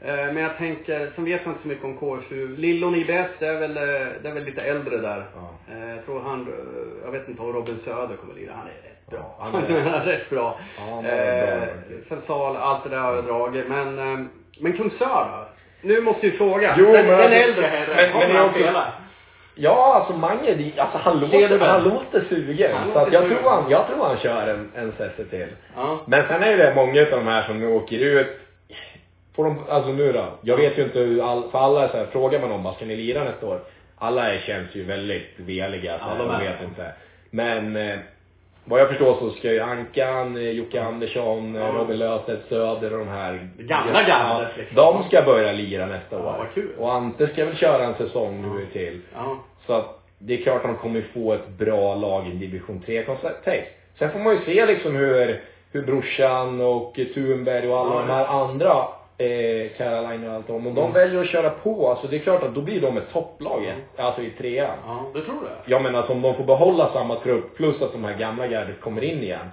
[0.00, 2.56] Men jag tänker, sen vet jag inte så mycket om KSU.
[2.56, 3.82] Lillon IBF, det är väl, eh,
[4.22, 5.24] det är väl lite äldre där.
[5.34, 5.74] Ja.
[5.74, 8.88] Eh, Jag tror han, eh, jag vet inte om Robin Söder kommer lira, han är
[8.88, 9.18] rätt bra.
[9.20, 10.58] Ja, han är- Han är rätt bra.
[10.78, 11.68] Ja, Eh.
[12.08, 13.68] Fensal, allt det där har jag dragit.
[13.68, 14.18] Men, eh,
[14.60, 15.48] men Kungsör då?
[15.82, 16.74] Nu måste ju fråga.
[16.78, 18.84] Jo, den, men den äldre herren, kommer han spela?
[19.54, 22.70] Ja, alltså Mange, alltså han låter, han låter sugen.
[22.76, 23.38] Han så låter jag sugen.
[23.38, 25.46] tror han, jag tror han kör en, en session till.
[25.76, 26.00] Ja.
[26.06, 28.26] Men sen är det många av de här som nu åker ut.
[29.38, 30.24] Får de, alltså nu då.
[30.40, 32.74] Jag vet ju inte hur all, för alla är så här, frågar man om vad
[32.74, 33.60] ska ni lira nästa år?
[33.98, 35.98] Alla är, känns ju väldigt veliga.
[35.98, 36.92] Så här, de vet inte.
[37.30, 37.98] Men eh,
[38.64, 41.68] vad jag förstår så ska ju Ankan, eh, Jocke Andersson, eh, Ja.
[41.68, 43.48] Robin Löfstedt Söder och de här.
[43.58, 44.76] Gamla gamla, liksom.
[44.76, 46.34] De ska börja lira nästa Ja, år.
[46.38, 46.70] vad kul.
[46.78, 49.00] Och Ante ska väl köra en säsong nu till.
[49.14, 49.38] Ja.
[49.66, 53.70] Så att det är klart att de kommer få ett bra lag i division 3-kontext.
[53.98, 55.40] Sen får man ju se liksom hur,
[55.72, 58.74] hur brorsan och Thunberg och alla Ja, de här andra,
[59.18, 62.42] eh, Caroline och allt om, om de väljer att köra på, alltså det är klart
[62.42, 64.76] att då blir de ett topplag, alltså i trean.
[64.86, 65.70] Ja, du tror det?
[65.70, 68.80] Jag menar, alltså, om de får behålla samma trupp, plus att de här gamla gardet
[68.80, 69.50] kommer in igen.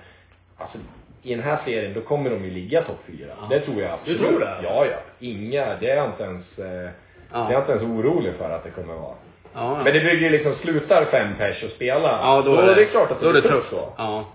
[0.58, 0.78] Alltså,
[1.24, 3.28] i den här serien, då kommer de ju ligga topp fyra.
[3.42, 3.48] Ja.
[3.50, 4.22] Det tror jag Du absolut.
[4.30, 4.56] tror det?
[4.64, 4.98] Ja, ja.
[5.20, 6.90] Inga, det är jag inte ens, eh,
[7.32, 7.38] Ja.
[7.40, 9.14] det är jag inte ens orolig för att det kommer vara.
[9.54, 12.20] Ja, Men det bygger ju liksom, slutar fem pers och spela.
[12.22, 13.70] Ja, då, är det, klart att det då det blir tufft.
[13.70, 13.90] så.
[13.98, 14.26] Ja.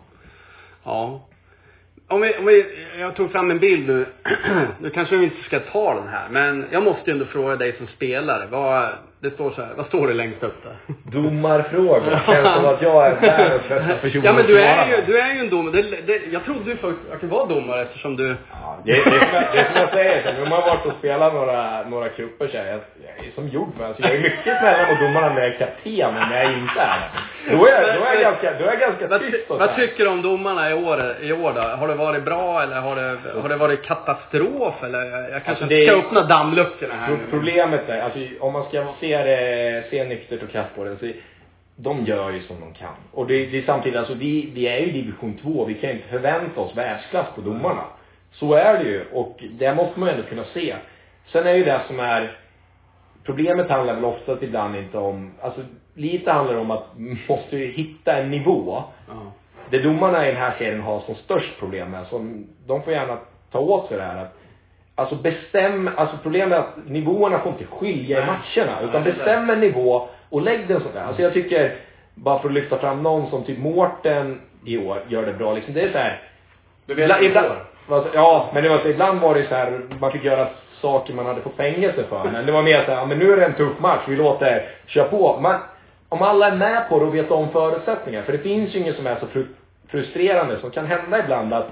[0.84, 1.20] Ja.
[2.10, 2.66] Om vi, om vi,
[2.98, 4.06] jag tog fram en bild nu.
[4.80, 7.76] Nu kanske vi inte ska ta den här, men jag måste ju ändå fråga dig
[7.76, 8.46] som spelare.
[8.50, 8.88] Vad,
[9.22, 10.76] det står så här, vad står det längst upp där?
[11.12, 12.20] Domarfrågor.
[12.26, 15.34] Känns som att jag är världens bästa person Ja men du är ju, du är
[15.34, 15.82] ju en domare.
[15.82, 18.36] Det, det, jag trodde du faktiskt att du var domare eftersom du...
[18.50, 20.60] Ja, det, det, är som jag, det är som jag säger, så nu har man
[20.60, 22.80] varit och spelat några, några cuper så här, jag,
[23.18, 25.58] jag är som gjord för alltså, Jag är mycket snällare mot domarna när jag är
[25.58, 27.00] kapten än när jag inte är.
[27.50, 29.68] Då är, då är jag ganska, då är jag ganska Vad, tyst ty, och vad
[29.68, 29.86] så här.
[29.86, 31.60] tycker du om domarna i år, i år då?
[31.60, 35.00] Har det varit bra eller har det, har det varit katastrof eller?
[35.32, 37.18] Jag kanske Alltså, ska öppna dammluckorna här nu.
[37.30, 41.06] Problemet är, alltså om man ska se det, se nyktert och krasst på det, så
[41.76, 42.94] de gör ju som de kan.
[43.12, 46.08] Och det, det är samtidigt, alltså vi, vi är ju division 2, vi kan inte
[46.08, 47.84] förvänta oss världsklass på domarna.
[48.32, 50.76] Så är det ju, och det måste man ju ändå kunna se.
[51.26, 52.36] Sen är ju det som är,
[53.24, 55.60] problemet handlar väl oftast ibland inte om, alltså
[55.94, 59.32] lite handlar det om att man måste ju hitta en nivå Ja.
[59.70, 63.18] det domarna i den här serien har som störst problem med, som de får gärna
[63.52, 64.39] ta åt sig det här att
[65.00, 68.80] Alltså bestäm, alltså problemet är att nivåerna får inte skilja i matcherna.
[68.82, 71.02] Utan bestäm en nivå och lägg den sådär.
[71.06, 71.74] Alltså jag tycker,
[72.14, 75.74] bara för att lyfta fram någon som typ Mårten i år gör det bra liksom.
[75.74, 76.20] Det är så här.
[76.86, 77.46] Du vet ibland, ibland,
[77.88, 80.48] alltså, Ja, men det var så, ibland var det så här, man fick göra
[80.80, 82.24] saker man hade fått fängelse för.
[82.32, 84.16] Men det var mer så här, ja, men nu är det en tuff match, vi
[84.16, 85.38] låter köra på.
[85.42, 85.56] Men
[86.08, 88.22] om alla är med på det och vet om förutsättningar.
[88.22, 89.54] För det finns ju inget som är så fru-
[89.88, 91.68] frustrerande som kan hända ibland att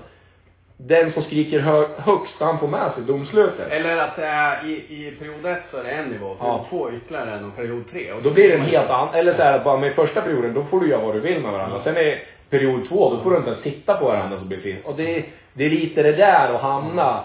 [0.80, 3.70] den som skriker hö- högst, han får med sig domslutet.
[3.72, 6.66] Eller att det är i, i period ett så är det en nivå, period Ja.
[6.70, 8.12] två ytterligare en och period tre.
[8.12, 10.54] Och Då blir det en helt annan, eller så här att bara med första perioden,
[10.54, 11.80] då får du göra vad du vill med varandra.
[11.84, 12.18] Sen är
[12.50, 14.76] period två, då får du inte ens titta på varandra som blir fel.
[14.84, 15.24] Och det,
[15.54, 17.20] det är lite det där att hamna.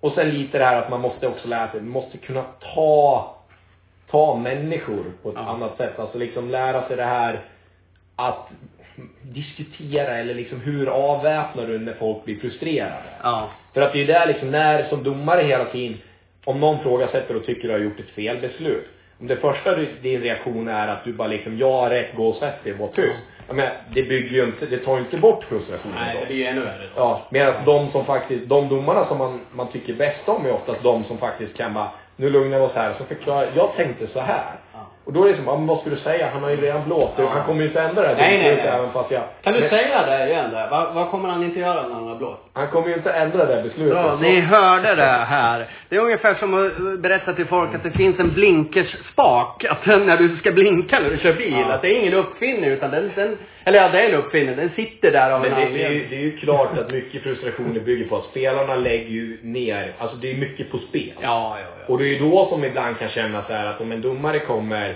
[0.00, 3.34] Och sen lite det här att man måste också lära sig, man måste kunna ta,
[4.10, 5.42] ta människor på ett Ja.
[5.50, 5.98] annat sätt.
[5.98, 7.40] Alltså liksom lära sig det här
[8.16, 8.48] att
[9.22, 13.10] diskutera eller liksom hur avväpnar du när folk blir frustrerade?
[13.22, 13.50] Ja.
[13.74, 15.98] För att det är ju där liksom, när som domare hela tiden,
[16.44, 18.86] om någon frågasätter och tycker du har gjort ett fel beslut.
[19.20, 22.36] Om det första du, din reaktion är att du bara liksom, ja rätt, gå och
[22.36, 23.18] sätt dig, var tyst.
[23.46, 26.20] Jag menar, det bygger ju inte, det tar ju inte bort frustrationen Nej, då.
[26.20, 26.86] det blir ju ännu värre.
[26.96, 30.82] Ja, medan de som faktiskt, de domarna som man, man tycker bäst om är oftast
[30.82, 34.20] de som faktiskt kan bara, nu lugnar vi oss här, så förklarar jag tänkte så
[34.20, 34.52] här.
[35.10, 36.30] Och då är det som, men vad ska du säga?
[36.32, 37.12] Han har ju redan blåst.
[37.16, 37.28] Ja.
[37.28, 38.66] Han kommer ju inte ändra det Nej, nej, nej.
[38.66, 39.22] även fast jag...
[39.42, 40.68] Kan du Men säga det igen där?
[40.70, 42.40] Vad, vad kommer han inte göra när han har blåst?
[42.52, 43.92] Han kommer ju inte ändra det beslutet.
[43.92, 45.66] Bra, Så- ni hörde det här.
[45.88, 49.64] Det är ungefär som att berätta till folk att det finns en blinkersspak.
[49.64, 51.74] Att den, när du ska blinka när du kör bil, Ja.
[51.74, 54.56] att det är ingen uppfinning utan den, den eller ja, det är en uppfinning.
[54.56, 56.10] Den sitter där av Men en det, det, är ju, anledning.
[56.10, 60.16] det är ju klart att mycket frustrationer bygger på att spelarna lägger ju ner, alltså
[60.16, 61.12] det är mycket på spel.
[61.22, 61.92] Ja, ja, ja.
[61.92, 64.38] Och det är ju då som ibland kan känna så här att om en domare
[64.38, 64.94] kommer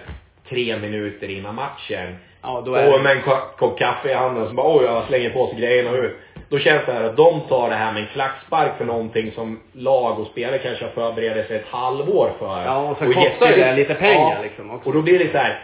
[0.49, 3.23] tre minuter innan matchen Ja, då är och med en
[3.57, 6.17] kopp kaffe i handen och så bara oj, jag slänger på sig grejerna och ut.
[6.49, 9.61] Då känns det här att de tar det här med en klackspark för någonting som
[9.73, 12.63] lag och spelare kanske har förberett sig ett halvår för.
[12.65, 14.89] Ja, och så är kostar jätte- det lite pengar liksom också.
[14.89, 15.61] Och då blir det så här.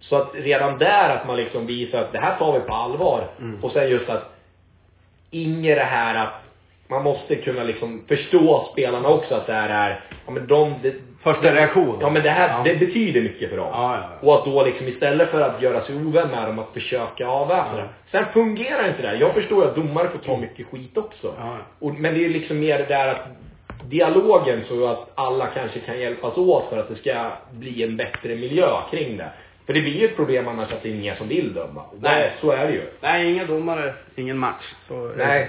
[0.00, 3.28] Så att redan där att man liksom visar att det här tar vi på allvar.
[3.40, 3.64] Mm.
[3.64, 4.32] Och sen just att
[5.30, 6.42] inget det här att
[6.88, 10.74] man måste kunna liksom förstå spelarna också att det här är, ja men de...
[11.22, 11.98] Första reaktion.
[12.00, 12.62] Ja men det här, Ja.
[12.64, 13.68] det betyder mycket för dem.
[13.72, 14.26] Ja, ja.
[14.26, 17.76] Och att då liksom istället för att göra sig ovän med dem, att försöka avväpna
[17.76, 17.88] det.
[18.10, 19.16] Sen fungerar inte det här.
[19.16, 21.34] Jag förstår ju att domare får ta mycket skit också.
[21.38, 21.56] Ja.
[21.78, 23.26] Och, men det är liksom mer det där att
[23.90, 28.34] dialogen så att alla kanske kan hjälpas åt för att det ska bli en bättre
[28.34, 29.28] miljö kring det.
[29.66, 31.82] För det blir ju ett problem annars att det är ingen som vill döma.
[32.00, 32.32] Nej.
[32.40, 32.82] Så är det ju.
[33.00, 34.64] Nej, inga domare, ingen match.
[34.88, 35.48] Så, Nej.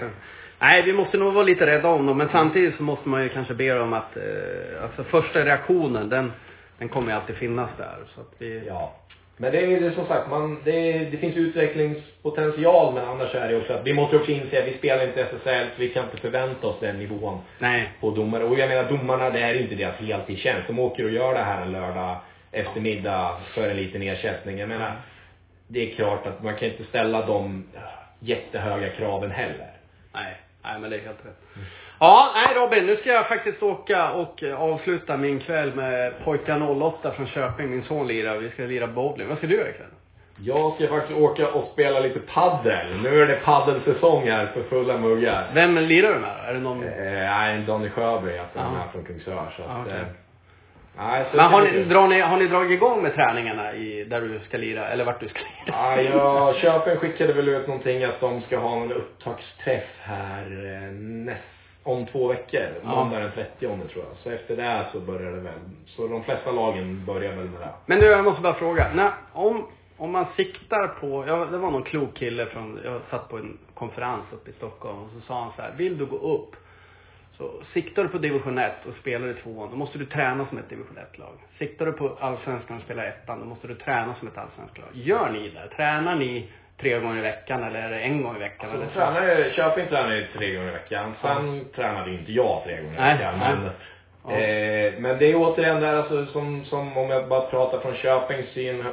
[0.64, 3.30] Nej, vi måste nog vara lite rädda om dem, men samtidigt så måste man ju
[3.30, 6.32] kanske be dem att, eh, alltså första reaktionen, den,
[6.78, 7.98] den kommer ju alltid finnas där.
[8.16, 8.94] Så att vi, Ja.
[9.38, 13.58] Men det är ju som sagt, man, det, det finns utvecklingspotential men annars är det
[13.58, 16.18] också att vi måste också inse att vi spelar inte SSL så vi kan inte
[16.18, 17.90] förvänta oss den nivån Nej.
[18.00, 18.44] på domare.
[18.44, 20.68] Och jag menar domarna, det är inte deras heltidstjänst.
[20.68, 22.18] De åker och gör det här en lördag
[22.52, 24.58] eftermiddag för en liten ersättning.
[24.58, 24.92] Jag menar,
[25.68, 27.64] det är klart att man kan inte ställa de
[28.20, 29.72] jättehöga kraven heller.
[30.14, 31.66] Nej, nej men det är helt rätt.
[32.00, 36.70] Ja, nej Robin, nu ska jag faktiskt åka och eh, avsluta min kväll med pojkarna
[36.70, 37.70] 08 från Köping.
[37.70, 38.38] Min son lirar.
[38.38, 39.28] Vi ska lira bowling.
[39.28, 39.88] Vad ska du göra ikväll?
[40.40, 42.88] Jag ska faktiskt åka och spela lite paddel.
[43.04, 45.48] Nu är det paddelsäsong här för fulla muggar.
[45.54, 46.36] Vem lirar du med?
[46.50, 46.84] Är det någon?
[46.84, 49.54] Eh, Nej, Donny Sjöberg, alltså han är från Kungsör.
[49.58, 49.94] Så att, okej.
[49.94, 50.06] eh,
[50.98, 54.22] nej, så Men har ni, drar ni, har ni dragit igång med träningarna i, där
[54.22, 54.88] du ska lira?
[54.88, 55.50] Eller vart du ska lira?
[55.66, 60.94] Ja, jag, Köpen skickade väl ut någonting att de ska ha en upptaktsträff här eh,
[60.94, 61.42] näst,
[61.84, 62.68] om två veckor.
[62.84, 62.90] Ja.
[62.90, 64.18] Måndag den 30 tror jag.
[64.24, 65.60] Så efter det så börjar det väl.
[65.86, 67.70] Så de flesta lagen börjar väl med det.
[67.86, 68.92] Men du, jag måste bara fråga.
[68.94, 73.30] När, om, om man siktar på, ja, det var någon klok kille från, jag satt
[73.30, 76.18] på en konferens uppe i Stockholm och så sa han så här, vill du gå
[76.18, 76.56] upp
[77.38, 80.58] så siktar du på division 1 och spelar i tvåan, då måste du träna som
[80.58, 81.34] ett division 1-lag.
[81.60, 84.88] Siktar du på allsvenskan och spelar ettan, då måste du träna som ett allsvenskt lag.
[84.94, 85.76] Gör ni det?
[85.76, 86.48] Tränar ni
[86.82, 88.70] tre gånger i veckan eller är det en gång i veckan?
[88.70, 88.94] Så eller så?
[88.94, 91.14] tränar ju, Köping tränar ju tre gånger i veckan.
[91.22, 93.40] Sen tränade ju inte jag tre gånger i veckan.
[93.40, 93.56] nej.
[93.56, 93.70] Men
[94.28, 94.32] Ja.
[94.32, 98.50] Eh, men det är återigen där alltså som, som om jag bara pratar från Köpings
[98.50, 98.86] syn,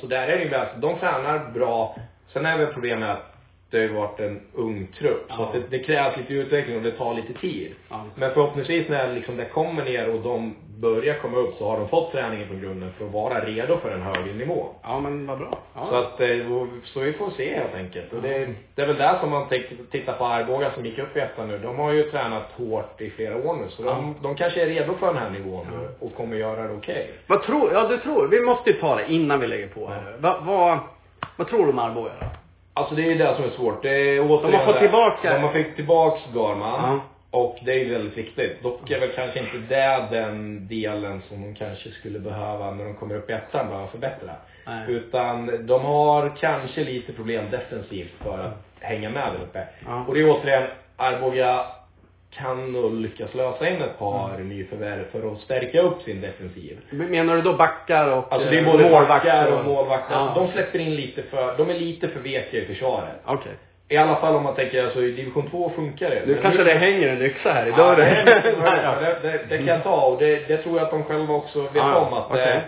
[0.00, 0.70] så där är det ju bäst.
[0.76, 1.96] De tränar bra.
[2.32, 3.37] Sen är väl problemet att
[3.70, 5.26] det har ju varit en ung trupp.
[5.28, 5.46] Så Ja.
[5.46, 7.74] att det, det krävs lite utveckling och det tar lite tid.
[7.88, 8.04] Ja.
[8.14, 11.88] Men förhoppningsvis när liksom det kommer ner och de börjar komma upp så har de
[11.88, 14.66] fått träningen från grunden för att vara redo för en högre nivå.
[14.82, 15.58] Ja, men vad bra.
[15.74, 15.86] Ja.
[15.90, 18.12] Så att, eh, så vi får se helt enkelt.
[18.12, 19.46] Och det, det är väl där som man
[19.90, 21.58] tittar på Arboga som gick upp i ettan nu.
[21.58, 23.64] De har ju tränat hårt i flera år nu.
[23.68, 26.74] Så de, de kanske är redo för den här nivån nu och kommer göra det
[26.74, 27.10] okej.
[27.26, 30.16] Vad tror, ja du tror, vi måste ju ta det innan vi lägger på här.
[30.18, 30.78] Vad, vad,
[31.36, 32.26] vad tror du om Arboga då?
[32.78, 33.82] Alltså det är ju det som är svårt.
[33.82, 36.80] Det är återigen De har fått det- tillbaka- De har fått tillbaks Garman.
[36.84, 37.00] Ja.
[37.30, 38.62] Och det är ju väldigt viktigt.
[38.62, 42.94] Dock är väl kanske inte det den delen som de kanske skulle behöva när de
[42.94, 44.30] kommer upp i ettan, behöva förbättra.
[44.66, 44.84] Nej.
[44.88, 49.64] Utan de har kanske lite problem defensivt för att hänga med där uppe.
[49.86, 50.04] Ja.
[50.08, 50.62] Och det är återigen,
[50.96, 51.64] Arboga
[52.30, 54.48] kan nog lyckas lösa in ett par Mm.
[54.48, 56.78] nyförvärv för att stärka upp sin defensiv.
[56.90, 59.08] Menar du då backar och Alltså det är eh, både målvakter
[59.42, 60.14] backar och målvakter.
[60.14, 60.32] Ja.
[60.34, 63.20] De släpper in lite för, de är lite för veka i försvaret.
[63.24, 63.52] Okej.
[63.90, 66.22] I alla fall om man tänker, alltså i division 2 funkar det.
[66.26, 68.24] Nu Men kanske det hänger en yxa här i dörren.
[68.26, 68.54] det.
[68.64, 68.94] Ja.
[69.00, 71.60] det, det, det kan jag ta och det, det tror jag att de själva också
[71.62, 72.60] vet Ja, om att okej.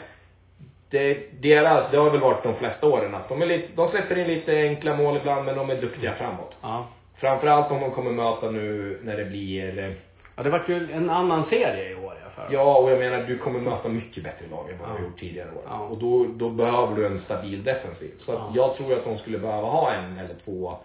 [0.90, 1.18] det, det,
[1.54, 4.26] deras, det har väl varit de flesta åren att de, är lite, de släpper in
[4.26, 6.54] lite enkla mål ibland men de är duktiga framåt.
[6.62, 6.86] Ja.
[7.20, 9.90] Framförallt om de kommer möta nu när det blir eh,
[10.36, 12.52] ja, det var ju en annan serie i år fall.
[12.54, 15.20] Ja, och jag menar du kommer möta mycket bättre lag än vad du har gjort
[15.20, 15.62] tidigare år.
[15.68, 15.78] Ja.
[15.80, 18.10] Och då, då behöver du en stabil defensiv.
[18.26, 18.52] Så Ja.
[18.54, 20.76] jag tror att de skulle behöva ha en eller två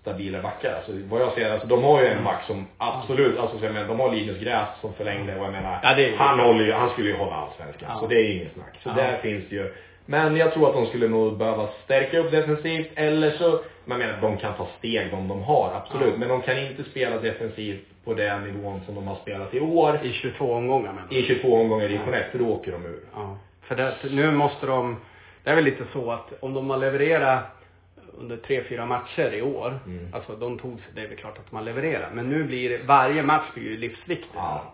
[0.00, 0.74] stabila backar.
[0.74, 3.72] Alltså vad jag ser, alltså de har ju en back som absolut, alltså så jag
[3.74, 6.64] menar, de har Linus Gräs som förlängde och jag menar, Ja, det är han håller
[6.64, 7.88] ju, han skulle ju hålla allsvenskan.
[7.94, 8.00] Ja.
[8.00, 8.78] Så det är inget snack.
[8.82, 9.72] Så där finns det ju.
[10.06, 14.20] Men jag tror att de skulle nog behöva stärka upp defensivt, eller så, jag menar,
[14.20, 16.08] de kan ta steg de de har, absolut.
[16.12, 16.18] Ja.
[16.18, 20.00] Men de kan inte spela defensivt på den nivån som de har spelat i år.
[20.02, 21.16] I 22 omgångar menar du?
[21.16, 23.00] I 22 omgångar i division 1, för då åker de ur.
[23.14, 23.36] Ja.
[23.62, 24.96] För det, nu måste de,
[25.44, 27.44] det är väl lite så att om de har levererat
[28.18, 30.08] under tre, fyra matcher i år, Mm.
[30.14, 33.22] alltså de tog sig, det är väl klart att man levererar, men nu blir varje
[33.22, 34.28] match blir ju livsviktig.
[34.34, 34.73] Ja.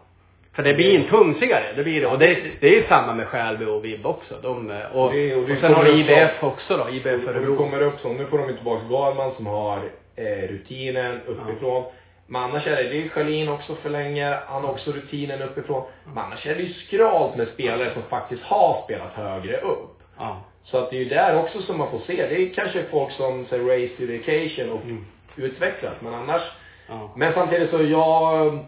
[0.60, 2.06] För det blir en tung serie, det blir det.
[2.06, 4.34] Och det, det är ju samma med Skälby och Vibb också.
[4.42, 7.56] De, eh, och, Det- och och, sen har du IBF också då, IBF Och Örebro.
[7.56, 9.78] kommer upp så, nu får de ju tillbaka Garman som har
[10.16, 11.84] eh, rutinen uppifrån.
[12.26, 15.82] Men annars är det, det är Schalin också förlänger, han har också rutinen uppifrån.
[16.06, 19.98] Men annars är det ju skralt med spelare som faktiskt har spelat högre upp.
[20.18, 20.40] Ja.
[20.64, 22.26] Så att det är ju där också som man får se.
[22.26, 25.04] Det är kanske folk som säger race to the occasion och Mm.
[25.36, 25.94] utvecklas.
[26.00, 26.42] Men annars,
[26.88, 27.10] Ja.
[27.16, 28.58] men samtidigt så jag,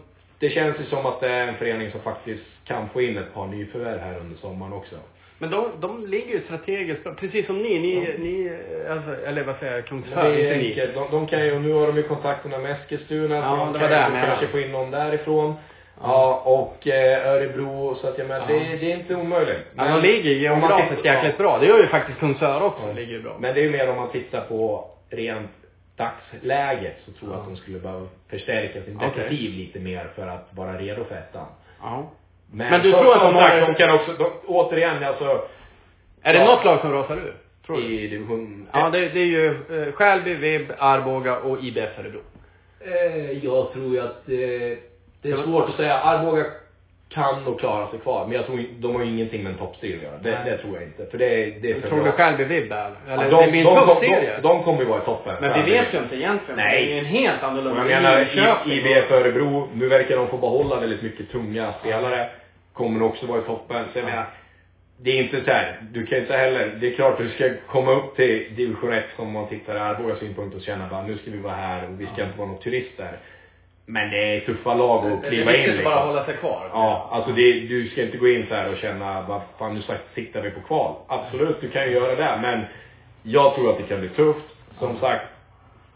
[0.43, 3.33] det känns ju som att det är en förening som faktiskt kan få in ett
[3.33, 4.95] par nyförvärv här under sommaren också.
[5.37, 7.79] Men de, de ligger ju strategiskt precis som ni.
[7.79, 8.51] Ni, ni
[8.89, 10.91] alltså, eller vad säger jag, Men Kungsör, inte ni.
[10.95, 13.35] De, de kan ju, nu har de ju kontakterna med Eskilstuna.
[13.35, 15.55] Ja, så de kan jag ju kanske få in någon därifrån.
[16.01, 17.95] Ja, och eh, Örebro.
[17.95, 18.55] Så att jag menar, Ja.
[18.55, 19.65] det, det är inte omöjligt.
[19.75, 21.57] Ja, de ligger geografiskt jäkligt bra.
[21.59, 22.93] Det gör ju faktiskt Kungsör också, Ja.
[22.93, 23.35] ligger bra.
[23.39, 25.51] Men det är ju mer om man tittar på rent
[25.95, 27.41] dagsläget så tror jag Ja.
[27.41, 31.47] att de skulle behöva förstärka sin defensiv lite mer för att vara redo för ettan.
[31.81, 32.11] Ja.
[32.51, 35.47] Men, Men du tror att de sagt, de kan också, de, återigen alltså,
[36.21, 36.45] Är det Ja.
[36.55, 37.35] något lag som rasar ur?
[37.65, 37.83] Tror du?
[37.83, 39.47] i division Ja, det, det är ju
[39.87, 42.19] eh, Skälby, Vibb, Arboga och IBF Örebro.
[42.79, 44.77] Eh, jag tror ju att eh, det
[45.21, 45.97] Det är svårt att säga.
[45.99, 46.45] Arboga
[47.13, 49.95] kan nog klara sig kvar, men jag tror de har ju ingenting med en toppstrid
[49.95, 50.17] att göra.
[50.17, 50.39] Det, Nej.
[50.45, 51.05] det tror jag inte.
[51.05, 52.11] För det, är- det är för Tror du bra.
[52.11, 52.91] Skälby, Vibb är?
[53.07, 54.33] Eller Ja, det blir en tuff serie?
[54.35, 55.35] De, de kommer ju vara i toppen.
[55.41, 56.55] Men vi vet ju inte egentligen.
[56.57, 56.85] Nej.
[56.85, 58.21] Det är en helt annorlunda jag menar,
[58.65, 62.27] i- IBF Örebro, nu verkar de få behålla väldigt mycket tunga spelare.
[62.73, 63.83] Kommer också vara i toppen.
[63.93, 64.09] Så jag Ja.
[64.09, 64.25] menar,
[64.97, 67.91] det är inte så här, du kan inte heller, det är klart du ska komma
[67.91, 71.31] upp till division 1 som man tittar i Arbogas synpunkt och känna bara nu ska
[71.31, 72.23] vi vara här och vi ska Ja.
[72.25, 73.17] inte vara några turister.
[73.85, 76.07] Men det är tuffa lag att kliva in Det är viktigt att bara liksom.
[76.09, 76.69] hålla sig kvar.
[76.73, 79.81] Ja, alltså det, du ska inte gå in så här och känna, vad fan nu
[80.15, 80.95] siktar vi på kval.
[81.07, 82.61] Absolut, du kan ju göra det, men
[83.23, 84.45] jag tror att det kan bli tufft.
[84.79, 85.25] Som sagt,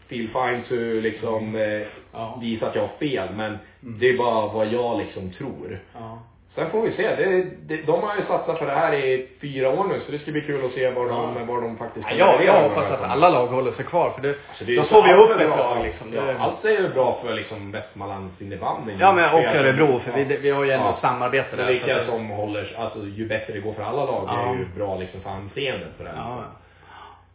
[0.08, 2.38] feel fine to liksom eh, Ja.
[2.42, 5.80] visa att jag har fel, men det är bara vad jag liksom tror.
[5.94, 6.18] Ja.
[6.58, 7.02] Sen får vi se.
[7.16, 10.18] Det, det, de har ju satsat på det här i fyra år nu, så det
[10.18, 11.44] ska bli kul att se var de, Ja.
[11.54, 14.10] var de faktiskt Ja, kan leverera jag här hoppas att alla lag håller sig kvar
[14.10, 16.12] för det, Så det då får vi upp ett lag liksom.
[16.14, 18.92] Ja, Det, allt är ju bra för liksom Västmanlands innebandy.
[19.00, 20.24] ja men och Örebro för Ja.
[20.28, 20.98] vi, vi har ju ändå Ja.
[21.00, 21.66] samarbete där.
[21.66, 24.50] vilka som håller, alltså ju bättre det går för alla lag, Ja.
[24.52, 26.10] är ju bra liksom för anseendet för det.
[26.16, 26.44] Ja, ja.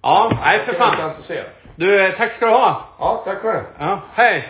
[0.06, 1.12] Ja, nej för fan.
[1.76, 2.82] Du, eh, tack ska du ha.
[3.00, 3.64] Ja, tack själv.
[3.80, 4.48] Ja, hej.